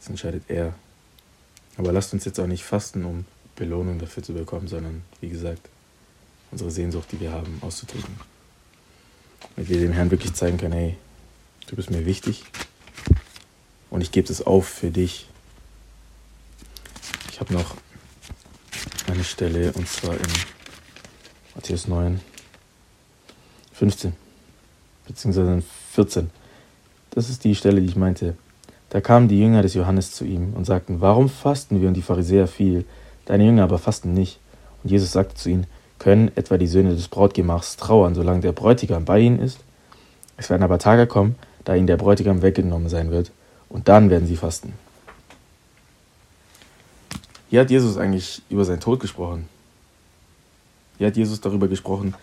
das 0.00 0.08
entscheidet 0.08 0.42
er. 0.48 0.74
Aber 1.76 1.92
lasst 1.92 2.12
uns 2.12 2.24
jetzt 2.24 2.40
auch 2.40 2.48
nicht 2.48 2.64
fasten, 2.64 3.04
um 3.04 3.26
Belohnung 3.54 4.00
dafür 4.00 4.24
zu 4.24 4.34
bekommen, 4.34 4.66
sondern 4.66 5.02
wie 5.20 5.28
gesagt, 5.28 5.68
unsere 6.50 6.72
Sehnsucht, 6.72 7.12
die 7.12 7.20
wir 7.20 7.30
haben, 7.30 7.58
auszudrücken. 7.60 8.18
Damit 9.54 9.70
wir 9.70 9.78
dem 9.78 9.92
Herrn 9.92 10.10
wirklich 10.10 10.34
zeigen 10.34 10.58
können, 10.58 10.72
hey, 10.72 10.96
du 11.66 11.76
bist 11.76 11.90
mir 11.90 12.06
wichtig 12.06 12.44
und 13.90 14.00
ich 14.00 14.12
gebe 14.12 14.30
es 14.30 14.42
auf 14.42 14.68
für 14.68 14.90
dich. 14.90 15.28
Ich 17.32 17.40
habe 17.40 17.52
noch 17.52 17.74
eine 19.10 19.24
Stelle 19.24 19.72
und 19.72 19.88
zwar 19.88 20.14
in 20.14 20.26
Matthäus 21.54 21.88
9, 21.88 22.20
15 23.72 24.12
beziehungsweise 25.06 25.62
14. 25.92 26.30
Das 27.10 27.30
ist 27.30 27.44
die 27.44 27.54
Stelle, 27.54 27.80
die 27.80 27.88
ich 27.88 27.96
meinte. 27.96 28.36
Da 28.90 29.00
kamen 29.00 29.28
die 29.28 29.40
Jünger 29.40 29.62
des 29.62 29.74
Johannes 29.74 30.12
zu 30.12 30.24
ihm 30.24 30.54
und 30.54 30.64
sagten, 30.64 31.00
warum 31.00 31.28
fasten 31.28 31.80
wir 31.80 31.88
und 31.88 31.94
die 31.94 32.02
Pharisäer 32.02 32.46
viel, 32.46 32.84
deine 33.24 33.44
Jünger 33.44 33.64
aber 33.64 33.78
fasten 33.78 34.14
nicht? 34.14 34.38
Und 34.82 34.90
Jesus 34.90 35.12
sagte 35.12 35.34
zu 35.34 35.50
ihnen, 35.50 35.66
können 35.98 36.30
etwa 36.36 36.58
die 36.58 36.66
Söhne 36.66 36.94
des 36.94 37.08
Brautgemachs 37.08 37.76
trauern, 37.76 38.14
solange 38.14 38.40
der 38.40 38.52
Bräutigam 38.52 39.04
bei 39.04 39.20
ihnen 39.20 39.40
ist? 39.40 39.58
Es 40.36 40.50
werden 40.50 40.62
aber 40.62 40.78
Tage 40.78 41.06
kommen, 41.06 41.36
da 41.66 41.74
ihnen 41.74 41.88
der 41.88 41.98
Bräutigam 41.98 42.40
weggenommen 42.40 42.88
sein 42.88 43.10
wird, 43.10 43.30
und 43.68 43.88
dann 43.88 44.08
werden 44.08 44.26
sie 44.26 44.36
fasten. 44.36 44.72
Hier 47.50 47.60
hat 47.60 47.70
Jesus 47.70 47.98
eigentlich 47.98 48.40
über 48.48 48.64
seinen 48.64 48.80
Tod 48.80 49.00
gesprochen. 49.00 49.48
Hier 50.96 51.08
hat 51.08 51.16
Jesus 51.16 51.40
darüber 51.40 51.66
gesprochen, 51.66 52.14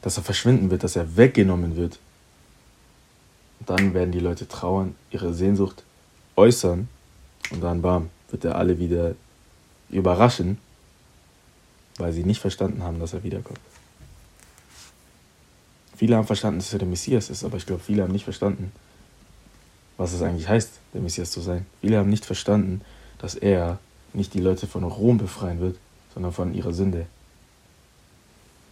dass 0.00 0.16
er 0.16 0.22
verschwinden 0.22 0.70
wird, 0.70 0.82
dass 0.82 0.96
er 0.96 1.16
weggenommen 1.16 1.76
wird. 1.76 1.98
Und 3.60 3.70
dann 3.70 3.92
werden 3.92 4.12
die 4.12 4.20
Leute 4.20 4.48
trauern, 4.48 4.94
ihre 5.10 5.34
Sehnsucht 5.34 5.84
äußern 6.34 6.88
und 7.50 7.60
dann 7.62 7.82
bam, 7.82 8.08
wird 8.30 8.44
er 8.44 8.56
alle 8.56 8.78
wieder 8.78 9.14
überraschen, 9.90 10.58
weil 11.98 12.12
sie 12.12 12.24
nicht 12.24 12.40
verstanden 12.40 12.82
haben, 12.82 12.98
dass 12.98 13.12
er 13.12 13.22
wiederkommt. 13.22 13.60
Viele 15.96 16.16
haben 16.16 16.26
verstanden, 16.26 16.60
dass 16.60 16.72
er 16.72 16.78
der 16.78 16.88
Messias 16.88 17.28
ist, 17.28 17.44
aber 17.44 17.58
ich 17.58 17.66
glaube, 17.66 17.82
viele 17.82 18.02
haben 18.02 18.12
nicht 18.12 18.24
verstanden, 18.24 18.72
was 19.96 20.12
es 20.12 20.22
eigentlich 20.22 20.48
heißt, 20.48 20.72
der 20.94 21.00
Messias 21.00 21.30
zu 21.30 21.40
sein. 21.40 21.66
Viele 21.80 21.98
haben 21.98 22.10
nicht 22.10 22.24
verstanden, 22.24 22.82
dass 23.18 23.34
er 23.34 23.78
nicht 24.12 24.34
die 24.34 24.40
Leute 24.40 24.66
von 24.66 24.84
Rom 24.84 25.18
befreien 25.18 25.60
wird, 25.60 25.76
sondern 26.14 26.32
von 26.32 26.54
ihrer 26.54 26.72
Sünde. 26.72 27.06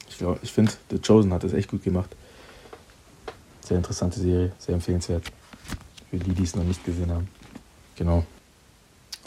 Ich, 0.09 0.19
ich 0.43 0.53
finde, 0.53 0.73
The 0.91 0.99
Chosen 0.99 1.33
hat 1.33 1.45
das 1.45 1.53
echt 1.53 1.71
gut 1.71 1.83
gemacht. 1.83 2.11
Sehr 3.61 3.77
interessante 3.77 4.21
Serie, 4.21 4.53
sehr 4.59 4.75
empfehlenswert. 4.75 5.25
Für 6.11 6.19
die, 6.19 6.33
die 6.33 6.43
es 6.43 6.55
noch 6.55 6.65
nicht 6.65 6.85
gesehen 6.85 7.11
haben. 7.11 7.29
Genau. 7.97 8.25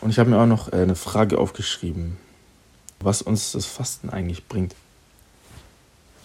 Und 0.02 0.12
ich 0.12 0.20
habe 0.20 0.30
mir 0.30 0.40
auch 0.40 0.46
noch 0.46 0.72
äh, 0.72 0.78
eine 0.78 0.96
Frage 0.96 1.40
aufgeschrieben, 1.40 2.18
was 3.00 3.22
uns 3.22 3.52
das 3.52 3.66
Fasten 3.66 4.10
eigentlich 4.10 4.48
bringt. 4.48 4.76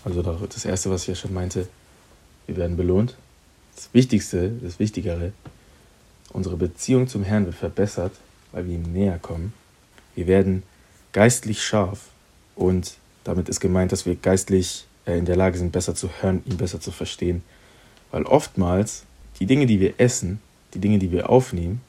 Also 0.04 0.22
das 0.22 0.64
Erste, 0.64 0.90
was 0.90 1.02
ich 1.02 1.08
ja 1.08 1.14
schon 1.14 1.32
meinte, 1.32 1.68
wir 2.46 2.56
werden 2.56 2.76
belohnt. 2.76 3.16
Das 3.74 3.88
Wichtigste, 3.92 4.50
das 4.50 4.78
Wichtigere, 4.78 5.32
unsere 6.32 6.56
Beziehung 6.56 7.08
zum 7.08 7.24
Herrn 7.24 7.46
wird 7.46 7.56
verbessert, 7.56 8.12
weil 8.52 8.66
wir 8.66 8.74
ihm 8.74 8.92
näher 8.92 9.18
kommen. 9.18 9.52
Wir 10.14 10.26
werden 10.26 10.62
geistlich 11.12 11.62
scharf 11.62 12.08
und 12.56 12.96
damit 13.24 13.48
ist 13.48 13.60
gemeint, 13.60 13.92
dass 13.92 14.06
wir 14.06 14.16
geistlich 14.16 14.86
äh, 15.06 15.16
in 15.16 15.24
der 15.24 15.36
Lage 15.36 15.58
sind, 15.58 15.72
besser 15.72 15.94
zu 15.94 16.08
hören, 16.20 16.42
ihn 16.46 16.56
besser 16.56 16.80
zu 16.80 16.90
verstehen. 16.90 17.42
Weil 18.10 18.24
oftmals 18.24 19.04
die 19.38 19.46
Dinge, 19.46 19.66
die 19.66 19.80
wir 19.80 19.94
essen, 19.98 20.40
die 20.74 20.80
Dinge, 20.80 20.98
die 20.98 21.12
wir 21.12 21.30
aufnehmen, 21.30 21.80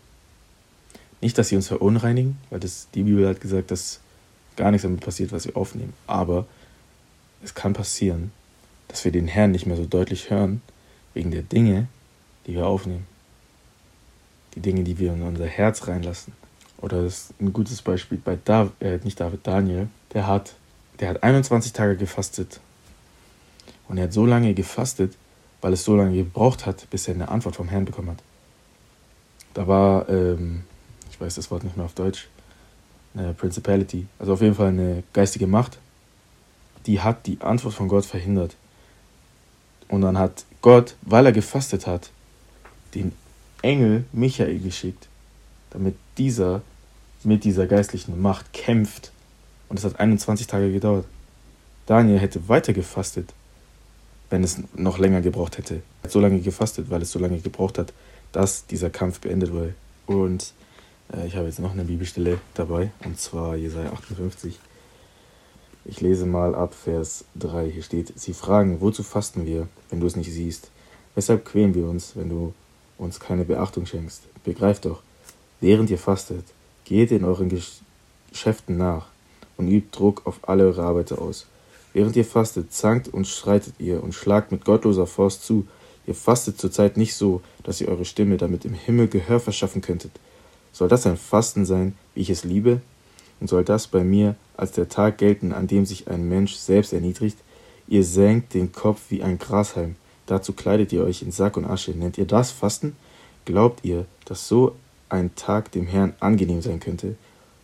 nicht, 1.21 1.37
dass 1.37 1.49
sie 1.49 1.55
uns 1.55 1.67
verunreinigen, 1.67 2.37
weil 2.49 2.59
das, 2.59 2.87
die 2.93 3.03
Bibel 3.03 3.27
hat 3.27 3.39
gesagt, 3.39 3.71
dass 3.71 3.99
gar 4.55 4.71
nichts 4.71 4.83
damit 4.83 5.01
passiert, 5.01 5.31
was 5.31 5.45
wir 5.45 5.55
aufnehmen. 5.55 5.93
Aber 6.05 6.45
es 7.43 7.53
kann 7.53 7.73
passieren, 7.73 8.31
dass 8.89 9.05
wir 9.05 9.11
den 9.11 9.27
Herrn 9.27 9.51
nicht 9.51 9.65
mehr 9.65 9.77
so 9.77 9.85
deutlich 9.85 10.29
hören, 10.29 10.61
wegen 11.13 11.31
der 11.31 11.43
Dinge, 11.43 11.87
die 12.45 12.53
wir 12.53 12.67
aufnehmen. 12.67 13.05
Die 14.55 14.59
Dinge, 14.59 14.83
die 14.83 14.99
wir 14.99 15.13
in 15.13 15.21
unser 15.21 15.45
Herz 15.45 15.87
reinlassen. 15.87 16.33
Oder 16.77 17.03
das 17.03 17.13
ist 17.13 17.41
ein 17.41 17.53
gutes 17.53 17.81
Beispiel 17.81 18.17
bei 18.17 18.37
David, 18.43 18.73
äh, 18.81 18.99
nicht 19.03 19.19
David, 19.19 19.45
Daniel, 19.47 19.87
der 20.13 20.27
hat, 20.27 20.53
der 20.99 21.09
hat 21.09 21.23
21 21.23 21.73
Tage 21.73 21.95
gefastet. 21.95 22.59
Und 23.87 23.97
er 23.97 24.05
hat 24.05 24.13
so 24.13 24.25
lange 24.25 24.53
gefastet, 24.53 25.15
weil 25.61 25.73
es 25.73 25.83
so 25.83 25.95
lange 25.95 26.15
gebraucht 26.15 26.65
hat, 26.65 26.89
bis 26.89 27.07
er 27.07 27.15
eine 27.15 27.29
Antwort 27.29 27.55
vom 27.55 27.69
Herrn 27.69 27.85
bekommen 27.85 28.09
hat. 28.09 28.23
Da 29.53 29.67
war 29.67 30.09
ähm, 30.09 30.63
ich 31.13 31.21
weiß 31.21 31.35
das 31.35 31.51
Wort 31.51 31.63
nicht 31.63 31.77
mehr 31.77 31.85
auf 31.85 31.93
Deutsch, 31.93 32.27
eine 33.13 33.33
Principality, 33.33 34.07
also 34.17 34.33
auf 34.33 34.41
jeden 34.41 34.55
Fall 34.55 34.69
eine 34.69 35.03
geistige 35.13 35.45
Macht, 35.45 35.77
die 36.87 36.99
hat 36.99 37.27
die 37.27 37.39
Antwort 37.41 37.75
von 37.75 37.87
Gott 37.87 38.05
verhindert. 38.05 38.55
Und 39.87 40.01
dann 40.01 40.17
hat 40.17 40.45
Gott, 40.61 40.95
weil 41.03 41.27
er 41.27 41.31
gefastet 41.31 41.85
hat, 41.85 42.09
den 42.95 43.11
Engel 43.63 44.05
Michael 44.11 44.59
geschickt, 44.59 45.07
damit 45.71 45.95
dieser 46.19 46.61
mit 47.25 47.43
dieser 47.43 47.67
geistlichen 47.67 48.21
Macht 48.21 48.53
kämpft. 48.53 49.11
Und 49.69 49.79
es 49.79 49.85
hat 49.85 49.99
21 49.99 50.45
Tage 50.45 50.71
gedauert. 50.71 51.05
Daniel 51.85 52.19
hätte 52.19 52.47
weiter 52.47 52.73
gefastet, 52.73 53.33
wenn 54.29 54.43
es 54.43 54.61
noch 54.75 54.99
länger 54.99 55.21
gebraucht 55.21 55.57
hätte. 55.57 55.75
Er 55.75 56.03
hat 56.03 56.11
so 56.11 56.19
lange 56.19 56.39
gefastet, 56.39 56.89
weil 56.89 57.01
es 57.01 57.11
so 57.11 57.19
lange 57.19 57.39
gebraucht 57.39 57.77
hat, 57.77 57.93
dass 58.31 58.65
dieser 58.67 58.89
Kampf 58.89 59.19
beendet 59.19 59.51
wurde. 59.51 59.73
Und 60.05 60.53
äh, 61.13 61.25
ich 61.27 61.35
habe 61.35 61.47
jetzt 61.47 61.59
noch 61.59 61.71
eine 61.71 61.85
Bibelstelle 61.85 62.39
dabei, 62.53 62.91
und 63.05 63.19
zwar 63.19 63.55
Jesaja 63.55 63.91
58. 63.91 64.59
Ich 65.85 66.01
lese 66.01 66.25
mal 66.25 66.55
ab 66.55 66.73
Vers 66.73 67.25
3. 67.35 67.69
Hier 67.69 67.83
steht: 67.83 68.17
Sie 68.17 68.33
fragen, 68.33 68.79
wozu 68.79 69.03
fasten 69.03 69.45
wir, 69.45 69.67
wenn 69.89 69.99
du 69.99 70.07
es 70.07 70.15
nicht 70.15 70.31
siehst? 70.31 70.69
Weshalb 71.15 71.45
quälen 71.45 71.73
wir 71.75 71.87
uns, 71.87 72.15
wenn 72.15 72.29
du 72.29 72.53
uns 73.03 73.19
keine 73.19 73.45
Beachtung 73.45 73.85
schenkst? 73.85 74.23
Begreift 74.43 74.85
doch, 74.85 75.01
während 75.61 75.89
ihr 75.89 75.97
fastet, 75.97 76.45
geht 76.85 77.11
in 77.11 77.23
euren 77.23 77.49
Geschäften 78.31 78.77
nach 78.77 79.07
und 79.57 79.67
übt 79.67 79.89
Druck 79.91 80.21
auf 80.25 80.39
alle 80.47 80.65
eure 80.65 80.83
Arbeiter 80.83 81.21
aus. 81.21 81.47
Während 81.93 82.15
ihr 82.15 82.25
fastet, 82.25 82.73
zankt 82.73 83.07
und 83.07 83.27
streitet 83.27 83.75
ihr 83.79 84.03
und 84.03 84.13
schlagt 84.13 84.51
mit 84.51 84.65
gottloser 84.65 85.05
Faust 85.05 85.45
zu. 85.45 85.67
Ihr 86.07 86.15
fastet 86.15 86.59
zurzeit 86.59 86.97
nicht 86.97 87.15
so, 87.15 87.41
dass 87.61 87.79
ihr 87.79 87.87
eure 87.87 88.05
Stimme 88.05 88.37
damit 88.37 88.65
im 88.65 88.73
Himmel 88.73 89.07
Gehör 89.07 89.39
verschaffen 89.39 89.81
könntet. 89.81 90.11
Soll 90.71 90.87
das 90.87 91.05
ein 91.05 91.17
Fasten 91.17 91.65
sein, 91.65 91.95
wie 92.15 92.21
ich 92.21 92.31
es 92.31 92.43
liebe? 92.43 92.81
Und 93.39 93.47
soll 93.47 93.63
das 93.63 93.87
bei 93.87 94.03
mir 94.03 94.35
als 94.57 94.71
der 94.71 94.89
Tag 94.89 95.19
gelten, 95.19 95.53
an 95.53 95.67
dem 95.67 95.85
sich 95.85 96.07
ein 96.07 96.27
Mensch 96.27 96.55
selbst 96.55 96.93
erniedrigt? 96.93 97.37
Ihr 97.87 98.03
senkt 98.03 98.53
den 98.53 98.71
Kopf 98.71 99.01
wie 99.09 99.21
ein 99.21 99.37
Grashalm, 99.37 99.95
dazu 100.25 100.53
kleidet 100.53 100.91
ihr 100.93 101.03
euch 101.03 101.21
in 101.21 101.31
Sack 101.31 101.57
und 101.57 101.65
Asche. 101.65 101.91
Nennt 101.91 102.17
ihr 102.17 102.25
das 102.25 102.51
Fasten? 102.51 102.95
Glaubt 103.45 103.83
ihr, 103.83 104.05
dass 104.25 104.47
so 104.47 104.75
ein 105.09 105.35
Tag 105.35 105.71
dem 105.71 105.87
Herrn 105.87 106.13
angenehm 106.19 106.61
sein 106.61 106.79
könnte? 106.79 107.15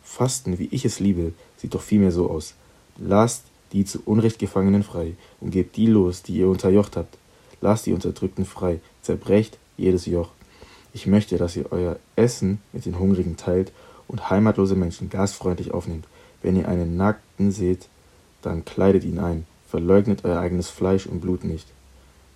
Fasten, 0.04 0.60
wie 0.60 0.70
ich 0.72 0.86
es 0.86 1.00
liebe, 1.00 1.34
sieht 1.58 1.74
doch 1.74 1.82
vielmehr 1.82 2.12
so 2.12 2.30
aus. 2.30 2.56
Lasst 2.98 3.44
die 3.72 3.86
zu 3.86 4.02
Unrecht 4.06 4.40
Gefangenen 4.40 4.84
frei 4.84 5.14
und 5.40 5.52
gebt 5.52 5.78
die 5.78 5.86
los, 5.86 6.24
die 6.24 6.38
ihr 6.38 6.48
unterjocht 6.48 6.98
habt. 6.98 7.18
Lasst 7.62 7.86
die 7.86 7.94
Unterdrückten 7.94 8.46
frei, 8.46 8.80
zerbrecht 9.02 9.58
jedes 9.78 10.06
Joch. 10.06 10.30
Ich 10.94 11.08
möchte, 11.08 11.38
dass 11.38 11.56
ihr 11.56 11.72
euer 11.72 11.98
Essen 12.16 12.60
mit 12.74 12.86
den 12.86 12.98
Hungrigen 12.98 13.38
teilt 13.38 13.72
und 14.08 14.30
heimatlose 14.30 14.76
Menschen 14.76 15.10
gastfreundlich 15.10 15.72
aufnehmt. 15.72 16.06
Wenn 16.42 16.56
ihr 16.56 16.68
einen 16.68 16.98
Nackten 16.98 17.52
seht, 17.52 17.88
dann 18.42 18.66
kleidet 18.66 19.04
ihn 19.04 19.20
ein. 19.20 19.46
Verleugnet 19.70 20.26
euer 20.26 20.40
eigenes 20.40 20.70
Fleisch 20.70 21.06
und 21.06 21.20
Blut 21.22 21.44
nicht. 21.44 21.68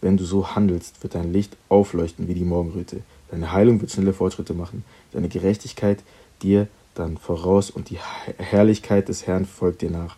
Wenn 0.03 0.17
du 0.17 0.25
so 0.25 0.53
handelst, 0.53 1.01
wird 1.01 1.15
dein 1.15 1.31
Licht 1.31 1.55
aufleuchten 1.69 2.27
wie 2.27 2.33
die 2.33 2.43
Morgenröte. 2.43 3.03
Deine 3.31 3.53
Heilung 3.53 3.79
wird 3.79 3.89
schnelle 3.89 4.11
Fortschritte 4.11 4.53
machen. 4.53 4.83
Deine 5.13 5.29
Gerechtigkeit 5.29 6.03
dir 6.41 6.67
dann 6.93 7.15
voraus 7.15 7.69
und 7.69 7.89
die 7.89 7.99
Herrlichkeit 8.37 9.07
des 9.07 9.27
Herrn 9.27 9.45
folgt 9.45 9.81
dir 9.81 9.91
nach. 9.91 10.17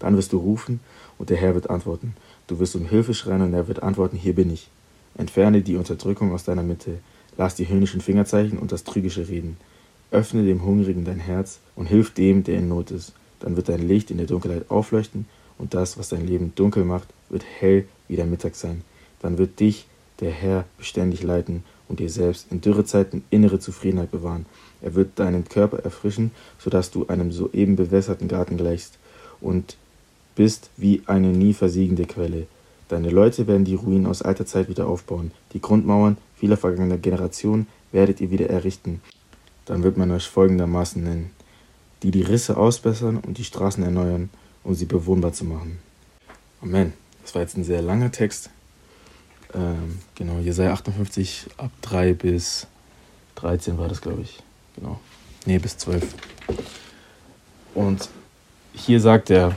Dann 0.00 0.16
wirst 0.16 0.32
du 0.32 0.38
rufen 0.38 0.80
und 1.16 1.30
der 1.30 1.36
Herr 1.36 1.54
wird 1.54 1.70
antworten. 1.70 2.16
Du 2.48 2.58
wirst 2.58 2.74
um 2.74 2.86
Hilfe 2.86 3.14
schreien 3.14 3.42
und 3.42 3.54
er 3.54 3.68
wird 3.68 3.84
antworten, 3.84 4.16
hier 4.16 4.34
bin 4.34 4.52
ich. 4.52 4.68
Entferne 5.16 5.62
die 5.62 5.76
Unterdrückung 5.76 6.32
aus 6.32 6.42
deiner 6.42 6.64
Mitte. 6.64 6.98
Lass 7.36 7.54
die 7.54 7.68
höhnischen 7.68 8.00
Fingerzeichen 8.00 8.58
und 8.58 8.72
das 8.72 8.82
trügische 8.82 9.28
Reden. 9.28 9.58
Öffne 10.10 10.44
dem 10.44 10.64
Hungrigen 10.64 11.04
dein 11.04 11.20
Herz 11.20 11.60
und 11.76 11.86
hilf 11.86 12.14
dem, 12.14 12.42
der 12.42 12.58
in 12.58 12.68
Not 12.68 12.90
ist. 12.90 13.12
Dann 13.38 13.54
wird 13.54 13.68
dein 13.68 13.86
Licht 13.86 14.10
in 14.10 14.18
der 14.18 14.26
Dunkelheit 14.26 14.72
aufleuchten 14.72 15.26
und 15.56 15.72
das, 15.72 15.98
was 15.98 16.08
dein 16.08 16.26
Leben 16.26 16.52
dunkel 16.56 16.84
macht, 16.84 17.06
wird 17.28 17.44
hell 17.60 17.86
wie 18.08 18.16
der 18.16 18.26
Mittag 18.26 18.56
sein. 18.56 18.82
Dann 19.20 19.38
wird 19.38 19.60
dich 19.60 19.86
der 20.20 20.30
Herr 20.30 20.64
beständig 20.76 21.22
leiten 21.22 21.64
und 21.88 22.00
dir 22.00 22.10
selbst 22.10 22.46
in 22.50 22.60
Dürrezeiten 22.60 23.24
innere 23.30 23.58
Zufriedenheit 23.58 24.10
bewahren. 24.10 24.46
Er 24.82 24.94
wird 24.94 25.18
deinen 25.18 25.44
Körper 25.44 25.78
erfrischen, 25.78 26.30
sodass 26.58 26.90
du 26.90 27.06
einem 27.06 27.32
soeben 27.32 27.76
bewässerten 27.76 28.28
Garten 28.28 28.56
gleichst 28.56 28.98
und 29.40 29.76
bist 30.36 30.70
wie 30.76 31.02
eine 31.06 31.28
nie 31.28 31.52
versiegende 31.52 32.04
Quelle. 32.04 32.46
Deine 32.88 33.10
Leute 33.10 33.46
werden 33.46 33.64
die 33.64 33.74
Ruinen 33.74 34.06
aus 34.06 34.22
alter 34.22 34.46
Zeit 34.46 34.68
wieder 34.68 34.86
aufbauen. 34.86 35.32
Die 35.52 35.60
Grundmauern 35.60 36.16
vieler 36.36 36.56
vergangener 36.56 36.98
Generationen 36.98 37.66
werdet 37.92 38.20
ihr 38.20 38.30
wieder 38.30 38.48
errichten. 38.48 39.00
Dann 39.64 39.82
wird 39.82 39.96
man 39.96 40.10
euch 40.10 40.26
folgendermaßen 40.26 41.02
nennen, 41.02 41.30
die 42.02 42.10
die 42.10 42.22
Risse 42.22 42.56
ausbessern 42.56 43.18
und 43.18 43.38
die 43.38 43.44
Straßen 43.44 43.84
erneuern, 43.84 44.30
um 44.64 44.74
sie 44.74 44.86
bewohnbar 44.86 45.32
zu 45.32 45.44
machen. 45.44 45.78
Amen. 46.62 46.92
Das 47.22 47.34
war 47.34 47.42
jetzt 47.42 47.56
ein 47.56 47.64
sehr 47.64 47.82
langer 47.82 48.10
Text. 48.10 48.50
Ähm, 49.54 49.98
genau, 50.14 50.38
Jesaja 50.38 50.72
58 50.72 51.46
ab 51.56 51.70
3 51.82 52.14
bis 52.14 52.66
13 53.36 53.78
war 53.78 53.88
das, 53.88 54.00
glaube 54.00 54.22
ich. 54.22 54.38
Genau. 54.76 55.00
Nee, 55.46 55.58
bis 55.58 55.76
12. 55.78 56.14
Und 57.74 58.08
hier 58.74 59.00
sagt 59.00 59.30
er, 59.30 59.56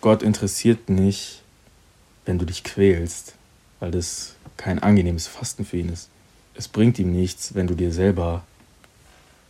Gott 0.00 0.22
interessiert 0.22 0.88
nicht, 0.88 1.42
wenn 2.24 2.38
du 2.38 2.44
dich 2.44 2.64
quälst, 2.64 3.34
weil 3.80 3.90
das 3.90 4.34
kein 4.56 4.78
angenehmes 4.78 5.26
Fasten 5.26 5.64
für 5.64 5.78
ihn 5.78 5.88
ist. 5.88 6.08
Es 6.54 6.68
bringt 6.68 6.98
ihm 6.98 7.12
nichts, 7.12 7.54
wenn 7.54 7.66
du 7.66 7.74
dir 7.74 7.92
selber 7.92 8.44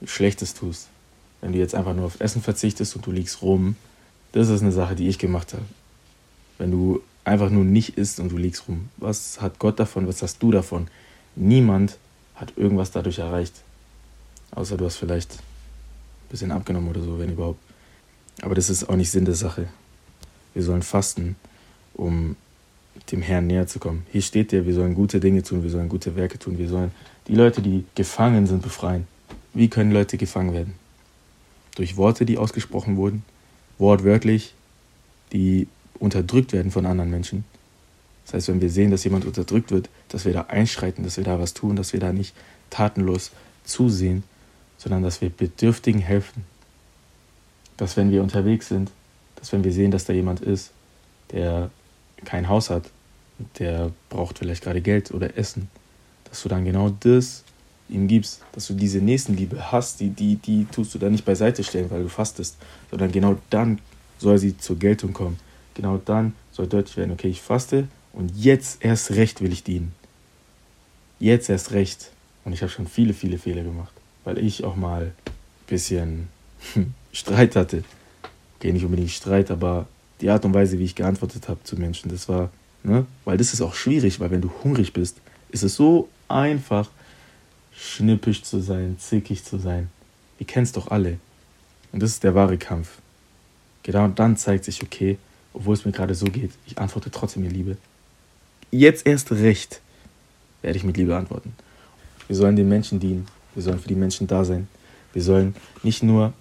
Schlechtes 0.05 0.55
tust. 0.55 0.89
Wenn 1.41 1.53
du 1.53 1.59
jetzt 1.59 1.75
einfach 1.75 1.95
nur 1.95 2.07
auf 2.07 2.21
Essen 2.21 2.41
verzichtest 2.43 2.95
und 2.97 3.05
du 3.05 3.13
liegst 3.13 3.43
rum, 3.43 3.77
das 4.33 4.49
ist 4.49 4.63
eine 4.63 4.73
Sache, 4.73 4.95
die 4.95 5.09
ich 5.09 5.19
gemacht 5.19 5.53
habe. 5.53 5.65
Wenn 6.59 6.71
du 6.71 7.03
einfach 7.25 7.51
nur 7.51 7.65
nicht 7.65 7.97
isst 7.97 8.21
und 8.21 8.31
du 8.31 8.37
liegst 8.37 8.69
rum, 8.69 8.89
was 8.97 9.41
hat 9.41 9.59
Gott 9.59 9.79
davon, 9.79 10.09
was 10.09 10.23
hast 10.23 10.43
du 10.43 10.51
davon? 10.51 10.89
Niemand 11.37 11.99
hat 12.35 12.53
irgendwas 12.57 12.91
dadurch 12.91 13.19
erreicht. 13.19 13.55
Außer 14.51 14.77
du 14.77 14.85
hast 14.85 14.97
vielleicht 14.97 15.35
ein 15.35 16.29
bisschen 16.31 16.53
abgenommen 16.53 16.91
oder 16.91 17.01
so, 17.01 17.19
wenn 17.19 17.33
überhaupt. 17.33 17.61
Aber 18.43 18.55
das 18.55 18.71
ist 18.71 18.89
auch 18.89 18.97
nicht 18.97 19.11
Sinn 19.11 19.25
der 19.25 19.35
Sache. 19.35 19.69
Wir 20.55 20.63
sollen 20.63 20.83
fasten, 20.83 21.37
um 21.95 22.37
dem 23.11 23.23
Herrn 23.23 23.47
näher 23.47 23.67
zu 23.67 23.79
kommen. 23.79 24.07
Hier 24.11 24.23
steht 24.23 24.53
der, 24.53 24.67
wir 24.67 24.75
sollen 24.75 24.95
gute 24.95 25.21
Dinge 25.21 25.43
tun, 25.43 25.63
wir 25.63 25.71
sollen 25.71 25.89
gute 25.89 26.17
Werke 26.17 26.39
tun, 26.39 26.59
wir 26.59 26.69
sollen 26.69 26.93
die 27.29 27.35
Leute, 27.35 27.63
die 27.63 27.85
gefangen 27.95 28.47
sind, 28.47 28.63
befreien. 28.63 29.07
Wie 29.55 29.69
können 29.69 29.93
Leute 29.93 30.19
gefangen 30.19 30.53
werden? 30.53 30.75
Durch 31.77 31.97
Worte, 31.97 32.27
die 32.27 32.37
ausgesprochen 32.37 32.97
wurden, 32.97 33.25
wortwörtlich, 33.79 34.55
die 35.33 35.69
unterdrückt 35.99 36.53
werden 36.53 36.71
von 36.71 36.87
anderen 36.87 37.11
Menschen. 37.11 37.45
Das 38.25 38.35
heißt, 38.35 38.49
wenn 38.49 38.61
wir 38.61 38.71
sehen, 38.71 38.91
dass 38.91 39.05
jemand 39.05 39.25
unterdrückt 39.25 39.71
wird, 39.71 39.89
dass 40.09 40.25
wir 40.25 40.33
da 40.33 40.43
einschreiten, 40.43 41.05
dass 41.05 41.17
wir 41.17 41.25
da 41.25 41.39
was 41.39 41.55
tun, 41.55 41.77
dass 41.77 41.93
wir 41.93 42.01
da 42.01 42.13
nicht 42.13 42.35
tatenlos 42.71 43.31
zusehen, 43.65 44.23
sondern 44.79 45.03
dass 45.03 45.21
wir 45.21 45.31
Bedürftigen 45.31 46.01
helfen. 46.01 46.45
Dass 47.77 47.97
wenn 47.97 48.11
wir 48.11 48.23
unterwegs 48.23 48.69
sind, 48.69 48.91
dass 49.37 49.53
wenn 49.53 49.65
wir 49.65 49.73
sehen, 49.73 49.91
dass 49.91 50.05
da 50.05 50.13
jemand 50.13 50.41
ist, 50.41 50.71
der 51.33 51.71
kein 52.25 52.49
Haus 52.49 52.71
hat, 52.71 52.85
der 53.59 53.91
braucht 54.09 54.39
vielleicht 54.39 54.63
gerade 54.63 54.81
Geld 54.81 55.11
oder 55.11 55.37
Essen, 55.37 55.69
dass 56.25 56.43
du 56.43 56.49
dann 56.49 56.65
genau 56.65 56.91
das 57.01 57.45
ihm 57.89 58.09
gibst, 58.09 58.43
dass 58.53 58.69
du 58.69 58.75
diese 58.75 58.99
Nächstenliebe 58.99 59.71
hast, 59.73 60.01
die, 60.01 60.11
die, 60.11 60.37
die 60.37 60.67
tust 60.67 60.95
du 60.95 60.99
dann 60.99 61.13
nicht 61.13 61.25
beiseite 61.25 61.63
stellen, 61.65 61.91
weil 61.91 62.03
du 62.03 62.09
fastest, 62.09 62.57
sondern 62.91 63.13
genau 63.13 63.37
dann 63.51 63.81
soll 64.19 64.39
sie 64.39 64.57
zur 64.57 64.79
Geltung 64.79 65.13
kommen. 65.13 65.39
Genau 65.75 66.01
dann 66.05 66.35
soll 66.53 66.67
deutlich 66.67 66.97
werden, 66.97 67.13
okay, 67.13 67.29
ich 67.29 67.43
faste 67.43 67.89
und 68.13 68.37
jetzt 68.37 68.85
erst 68.85 69.13
recht 69.13 69.41
will 69.41 69.53
ich 69.53 69.65
dienen. 69.65 69.93
Jetzt 71.19 71.49
erst 71.49 71.73
recht. 71.73 72.11
Und 72.45 72.53
ich 72.53 72.63
habe 72.63 72.73
schon 72.73 72.87
viele, 72.87 73.15
viele 73.15 73.39
Fehler 73.39 73.63
gemacht, 73.63 73.93
weil 74.25 74.39
ich 74.39 74.65
auch 74.65 74.77
mal 74.77 75.05
ein 75.05 75.13
bisschen 75.67 76.29
Streit 77.13 77.57
hatte. 77.57 77.85
Okay, 78.59 78.73
nicht 78.73 78.85
unbedingt 78.85 79.11
Streit, 79.11 79.51
aber 79.51 79.87
die 80.21 80.31
Art 80.31 80.45
und 80.45 80.55
Weise, 80.55 80.79
wie 80.79 80.85
ich 80.85 80.95
geantwortet 80.95 81.49
habe 81.49 81.63
zu 81.65 81.77
Menschen, 81.77 82.11
das 82.11 82.29
war, 82.29 82.51
ne? 82.83 83.07
Weil 83.25 83.39
das 83.39 83.53
ist 83.53 83.61
auch 83.61 83.75
schwierig, 83.75 84.21
weil 84.21 84.31
wenn 84.31 84.41
du 84.41 84.51
hungrig 84.63 84.93
bist, 84.93 85.19
ist 85.51 85.63
es 85.63 85.77
so 85.77 86.09
einfach, 86.29 86.91
schnippisch 87.75 88.43
zu 88.43 88.61
sein, 88.61 88.97
zickig 88.99 89.45
zu 89.45 89.59
sein. 89.59 89.89
Ihr 90.39 90.47
kennt 90.47 90.67
es 90.67 90.73
doch 90.73 90.91
alle. 90.91 91.19
Und 91.93 92.03
das 92.03 92.11
ist 92.11 92.25
der 92.25 92.35
wahre 92.35 92.59
Kampf. 92.59 92.99
Genau 93.83 94.09
dann 94.09 94.37
zeigt 94.37 94.65
sich, 94.65 94.83
okay, 94.83 95.19
obwohl 95.53 95.75
es 95.75 95.85
mir 95.85 95.93
gerade 95.93 96.15
so 96.15 96.27
geht, 96.27 96.53
ich 96.67 96.79
antworte 96.79 97.11
trotzdem 97.11 97.43
mit 97.43 97.53
Liebe. 97.53 97.77
Jetzt 98.71 99.07
erst 99.07 99.31
recht 99.33 99.81
werde 100.63 100.79
ich 100.79 100.85
mit 100.85 100.97
Liebe 100.97 101.17
antworten. 101.17 101.55
Wir 102.27 102.37
sollen 102.37 102.57
den 102.57 102.69
Menschen 102.69 103.01
dienen. 103.01 103.27
Wir 103.55 103.63
sollen 103.63 103.79
für 103.79 103.89
die 103.89 103.95
Menschen 103.95 104.27
da 104.27 104.45
sein. 104.45 104.69
Wir 105.13 105.23
sollen 105.23 105.55
nicht 105.83 106.03
nur 106.03 106.33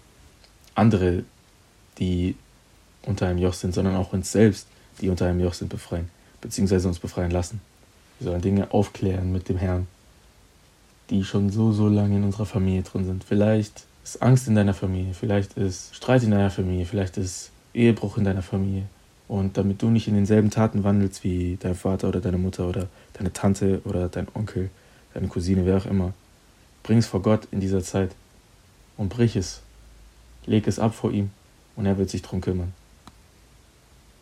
andere, 0.75 1.23
die 1.99 2.35
unter 3.05 3.27
einem 3.27 3.39
Joch 3.39 3.53
sind, 3.53 3.73
sondern 3.73 3.95
auch 3.95 4.13
uns 4.13 4.31
selbst, 4.31 4.67
die 5.01 5.09
unter 5.09 5.25
einem 5.25 5.39
Joch 5.41 5.53
sind, 5.53 5.69
befreien. 5.69 6.09
Beziehungsweise 6.39 6.87
uns 6.87 6.99
befreien 6.99 7.31
lassen. 7.31 7.59
Wir 8.19 8.29
sollen 8.29 8.41
Dinge 8.41 8.71
aufklären 8.71 9.31
mit 9.31 9.49
dem 9.49 9.57
Herrn 9.57 9.87
die 11.11 11.23
schon 11.25 11.49
so, 11.49 11.71
so 11.71 11.87
lange 11.89 12.15
in 12.15 12.23
unserer 12.23 12.45
Familie 12.45 12.81
drin 12.81 13.05
sind. 13.05 13.23
Vielleicht 13.23 13.83
ist 14.03 14.21
Angst 14.21 14.47
in 14.47 14.55
deiner 14.55 14.73
Familie, 14.73 15.13
vielleicht 15.13 15.53
ist 15.53 15.93
Streit 15.93 16.23
in 16.23 16.31
deiner 16.31 16.49
Familie, 16.49 16.85
vielleicht 16.85 17.17
ist 17.17 17.51
Ehebruch 17.73 18.17
in 18.17 18.23
deiner 18.23 18.41
Familie. 18.41 18.83
Und 19.31 19.55
damit 19.55 19.81
du 19.81 19.89
nicht 19.89 20.09
in 20.09 20.15
denselben 20.15 20.49
Taten 20.49 20.83
wandelst 20.83 21.23
wie 21.23 21.57
dein 21.57 21.73
Vater 21.73 22.09
oder 22.09 22.19
deine 22.19 22.37
Mutter 22.37 22.67
oder 22.67 22.89
deine 23.13 23.31
Tante 23.31 23.81
oder 23.85 24.09
dein 24.09 24.27
Onkel, 24.33 24.69
deine 25.13 25.29
Cousine, 25.29 25.65
wer 25.65 25.77
auch 25.77 25.85
immer, 25.85 26.11
bring 26.83 26.97
es 26.97 27.07
vor 27.07 27.21
Gott 27.21 27.47
in 27.49 27.61
dieser 27.61 27.81
Zeit 27.81 28.11
und 28.97 29.07
brich 29.07 29.37
es. 29.37 29.61
Leg 30.45 30.67
es 30.67 30.79
ab 30.79 30.93
vor 30.93 31.13
ihm 31.13 31.29
und 31.77 31.85
er 31.85 31.97
wird 31.97 32.09
sich 32.09 32.21
darum 32.21 32.41
kümmern. 32.41 32.73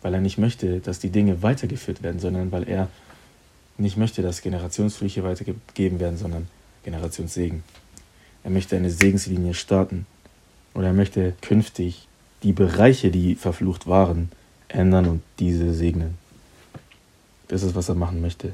Weil 0.04 0.14
er 0.14 0.22
nicht 0.22 0.38
möchte, 0.38 0.80
dass 0.80 1.00
die 1.00 1.10
Dinge 1.10 1.42
weitergeführt 1.42 2.04
werden, 2.04 2.20
sondern 2.20 2.52
weil 2.52 2.70
er 2.70 2.88
nicht 3.80 3.98
möchte, 3.98 4.22
dass 4.22 4.44
Generationsflüche 4.44 5.24
weitergegeben 5.24 6.00
werden, 6.00 6.18
sondern 6.18 6.48
Generationssegen. 6.84 7.64
Er 8.44 8.52
möchte 8.52 8.76
eine 8.76 8.92
Segenslinie 8.92 9.56
starten 9.56 10.06
und 10.76 10.84
er 10.84 10.94
möchte 10.94 11.34
künftig 11.42 12.08
die 12.44 12.54
Bereiche, 12.54 13.10
die 13.10 13.34
verflucht 13.34 13.88
waren, 13.88 14.30
ändern 14.70 15.08
und 15.08 15.22
diese 15.40 15.74
segnen. 15.74 16.18
Das 17.48 17.64
ist, 17.64 17.76
was 17.76 17.90
er 17.90 17.96
machen 17.96 18.22
möchte. 18.22 18.54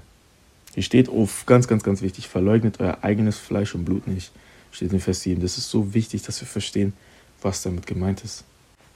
Hier 0.73 0.83
steht 0.83 1.09
auf, 1.09 1.45
ganz, 1.45 1.67
ganz, 1.67 1.83
ganz 1.83 2.01
wichtig, 2.01 2.27
verleugnet 2.27 2.79
euer 2.79 2.99
eigenes 3.01 3.37
Fleisch 3.37 3.75
und 3.75 3.85
Blut 3.85 4.07
nicht. 4.07 4.31
Steht 4.71 4.91
in 4.91 4.99
Vers 4.99 5.21
7. 5.21 5.41
Das 5.41 5.57
ist 5.57 5.69
so 5.69 5.93
wichtig, 5.93 6.23
dass 6.23 6.41
wir 6.41 6.47
verstehen, 6.47 6.93
was 7.41 7.61
damit 7.61 7.87
gemeint 7.87 8.23
ist. 8.23 8.43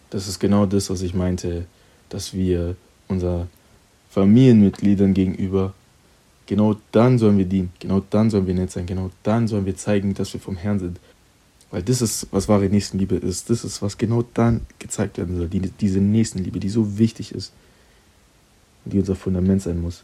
Das 0.09 0.27
ist 0.27 0.39
genau 0.39 0.65
das, 0.65 0.89
was 0.89 1.01
ich 1.01 1.13
meinte, 1.13 1.65
dass 2.09 2.33
wir 2.33 2.75
unser 3.07 3.47
Familienmitgliedern 4.09 5.13
gegenüber 5.13 5.73
Genau 6.49 6.77
dann 6.91 7.19
sollen 7.19 7.37
wir 7.37 7.45
dienen. 7.45 7.71
Genau 7.77 8.01
dann 8.09 8.31
sollen 8.31 8.47
wir 8.47 8.55
nett 8.55 8.71
sein. 8.71 8.87
Genau 8.87 9.11
dann 9.21 9.47
sollen 9.47 9.67
wir 9.67 9.77
zeigen, 9.77 10.15
dass 10.15 10.33
wir 10.33 10.39
vom 10.39 10.57
Herrn 10.57 10.79
sind. 10.79 10.99
Weil 11.71 11.83
das 11.83 12.01
ist, 12.01 12.27
was 12.31 12.47
wahre 12.47 12.67
Nächstenliebe 12.67 13.15
ist. 13.15 13.49
Das 13.49 13.63
ist, 13.63 13.81
was 13.81 13.97
genau 13.97 14.23
dann 14.33 14.61
gezeigt 14.79 15.17
werden 15.17 15.37
soll. 15.37 15.47
Die, 15.47 15.59
diese 15.59 15.99
Nächstenliebe, 15.99 16.59
die 16.59 16.69
so 16.69 16.97
wichtig 16.97 17.33
ist. 17.33 17.53
Und 18.85 18.93
die 18.93 18.99
unser 18.99 19.15
Fundament 19.15 19.61
sein 19.61 19.81
muss. 19.81 20.03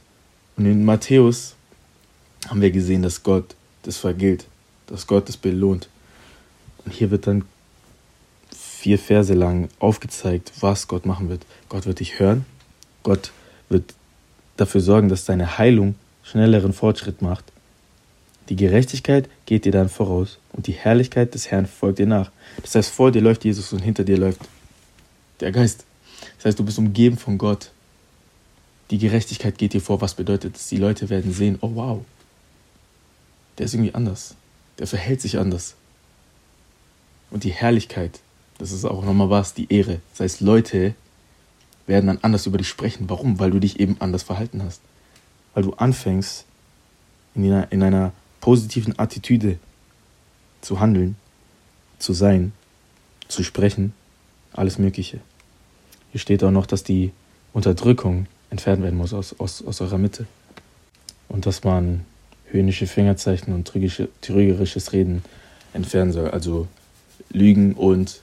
Und 0.58 0.66
in 0.66 0.86
Matthäus 0.86 1.56
haben 2.48 2.62
wir 2.62 2.72
gesehen, 2.72 3.02
dass 3.02 3.24
Gott 3.24 3.56
das 3.84 3.98
vergilt. 3.98 4.46
Dass 4.88 5.08
Gott 5.08 5.28
das 5.28 5.38
belohnt. 5.38 5.90
Und 6.86 6.92
hier 6.92 7.10
wird 7.10 7.26
dann 7.26 7.46
vier 8.56 9.00
Verse 9.00 9.34
lang 9.34 9.70
aufgezeigt, 9.80 10.52
was 10.60 10.88
Gott 10.88 11.08
machen 11.08 11.30
wird. 11.30 11.46
Gott 11.70 11.88
wird 11.88 12.00
dich 12.00 12.20
hören. 12.20 12.46
Gott 13.02 13.32
wird 13.70 13.96
dafür 14.58 14.82
sorgen, 14.82 15.10
dass 15.10 15.26
deine 15.26 15.58
Heilung 15.58 15.96
schnelleren 16.24 16.74
Fortschritt 16.74 17.24
macht. 17.24 17.46
Die 18.50 18.56
Gerechtigkeit 18.56 19.30
geht 19.46 19.66
dir 19.66 19.72
dann 19.72 19.90
voraus 19.90 20.38
und 20.54 20.68
die 20.68 20.74
Herrlichkeit 20.74 21.34
des 21.34 21.50
Herrn 21.50 21.66
folgt 21.66 22.00
dir 22.00 22.06
nach. 22.06 22.32
Das 22.62 22.76
heißt, 22.76 22.90
vor 22.92 23.12
dir 23.12 23.22
läuft 23.22 23.44
Jesus 23.44 23.74
und 23.74 23.80
hinter 23.80 24.04
dir 24.04 24.18
läuft 24.18 24.42
der 25.40 25.52
Geist. 25.52 25.86
Das 26.38 26.46
heißt, 26.46 26.60
du 26.60 26.64
bist 26.64 26.78
umgeben 26.78 27.18
von 27.18 27.38
Gott. 27.38 27.72
Die 28.92 29.00
Gerechtigkeit 29.00 29.58
geht 29.58 29.74
dir 29.74 29.82
vor. 29.82 30.02
Was 30.02 30.14
bedeutet 30.14 30.56
das? 30.56 30.68
Die 30.68 30.78
Leute 30.78 31.10
werden 31.10 31.34
sehen, 31.34 31.58
oh 31.62 31.72
wow, 31.74 32.06
der 33.58 33.66
ist 33.66 33.74
irgendwie 33.74 33.96
anders. 33.96 34.36
Der 34.78 34.88
verhält 34.88 35.22
sich 35.22 35.38
anders. 35.40 35.76
Und 37.32 37.44
die 37.44 37.52
Herrlichkeit, 37.52 38.20
das 38.60 38.72
ist 38.72 38.86
auch 38.86 39.04
nochmal 39.04 39.30
was, 39.30 39.54
die 39.54 39.72
Ehre. 39.74 40.02
Das 40.12 40.20
heißt, 40.20 40.42
Leute 40.42 40.94
werden 41.88 42.08
dann 42.08 42.20
anders 42.22 42.46
über 42.46 42.58
dich 42.60 42.70
sprechen. 42.70 43.10
Warum? 43.10 43.40
Weil 43.40 43.52
du 43.52 43.60
dich 43.60 43.80
eben 43.80 43.98
anders 44.00 44.24
verhalten 44.24 44.64
hast 44.64 44.82
weil 45.56 45.64
du 45.64 45.74
anfängst, 45.74 46.46
in 47.34 47.46
einer, 47.46 47.72
in 47.72 47.82
einer 47.82 48.12
positiven 48.42 48.98
Attitüde 48.98 49.58
zu 50.62 50.80
handeln 50.80 51.16
zu 52.00 52.14
sein, 52.14 52.52
zu 53.28 53.44
sprechen, 53.44 53.94
alles 54.54 54.78
Mögliche. 54.78 55.20
Hier 56.12 56.20
steht 56.20 56.44
auch 56.44 56.52
noch, 56.52 56.66
dass 56.66 56.84
die 56.84 57.12
Unterdrückung 57.54 58.28
entfernt 58.50 58.84
werden 58.84 58.98
muss 58.98 59.14
aus, 59.14 59.38
aus, 59.40 59.66
aus 59.66 59.82
eurer 59.82 59.98
Mitte. 59.98 60.28
Und 61.28 61.46
dass 61.46 61.64
man 61.64 62.06
höhnische 62.52 62.88
Fingerzeichen 62.88 63.54
und 63.54 63.68
trügerisches 64.22 64.94
Reden 64.94 65.24
entfernen 65.74 66.12
soll. 66.12 66.30
Also 66.30 66.68
Lügen 67.30 67.74
und 67.74 68.22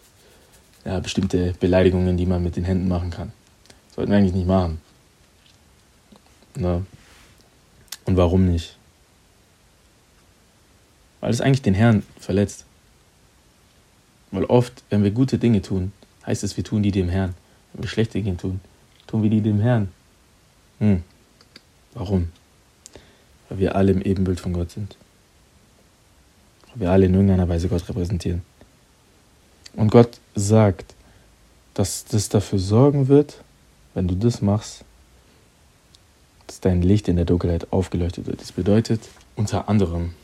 ja, 0.84 1.00
bestimmte 1.00 1.54
Beleidigungen, 1.58 2.16
die 2.16 2.26
man 2.26 2.42
mit 2.42 2.56
den 2.56 2.64
Händen 2.64 2.88
machen 2.88 3.10
kann. 3.10 3.32
Sollten 3.94 4.10
wir 4.10 4.18
eigentlich 4.18 4.34
nicht 4.34 4.46
machen. 4.46 4.80
Ne? 6.56 6.84
Und 8.04 8.16
warum 8.16 8.46
nicht? 8.46 8.76
Weil 11.22 11.30
es 11.30 11.40
eigentlich 11.40 11.62
den 11.62 11.74
Herrn 11.74 12.02
verletzt. 12.18 12.66
Weil 14.32 14.44
oft, 14.44 14.82
wenn 14.90 15.04
wir 15.04 15.12
gute 15.12 15.38
Dinge 15.38 15.62
tun, 15.62 15.92
heißt 16.26 16.42
es, 16.42 16.56
wir 16.56 16.64
tun 16.64 16.82
die 16.82 16.90
dem 16.90 17.08
Herrn. 17.08 17.34
Wenn 17.72 17.84
wir 17.84 17.88
schlechte 17.88 18.20
Dinge 18.20 18.36
tun, 18.36 18.60
tun 19.06 19.22
wir 19.22 19.30
die 19.30 19.40
dem 19.40 19.60
Herrn. 19.60 19.88
Hm. 20.80 21.04
Warum? 21.94 22.32
Weil 23.48 23.58
wir 23.58 23.76
alle 23.76 23.92
im 23.92 24.02
Ebenbild 24.02 24.40
von 24.40 24.52
Gott 24.52 24.72
sind. 24.72 24.96
Weil 26.68 26.80
wir 26.80 26.90
alle 26.90 27.06
in 27.06 27.14
irgendeiner 27.14 27.48
Weise 27.48 27.68
Gott 27.68 27.88
repräsentieren. 27.88 28.42
Und 29.74 29.92
Gott 29.92 30.18
sagt, 30.34 30.96
dass 31.74 32.04
das 32.04 32.28
dafür 32.30 32.58
sorgen 32.58 33.06
wird, 33.06 33.44
wenn 33.94 34.08
du 34.08 34.16
das 34.16 34.42
machst, 34.42 34.84
dass 36.48 36.58
dein 36.58 36.82
Licht 36.82 37.06
in 37.06 37.14
der 37.14 37.26
Dunkelheit 37.26 37.72
aufgeleuchtet 37.72 38.26
wird. 38.26 38.40
Das 38.40 38.50
bedeutet 38.50 39.02
unter 39.36 39.68
anderem, 39.68 40.14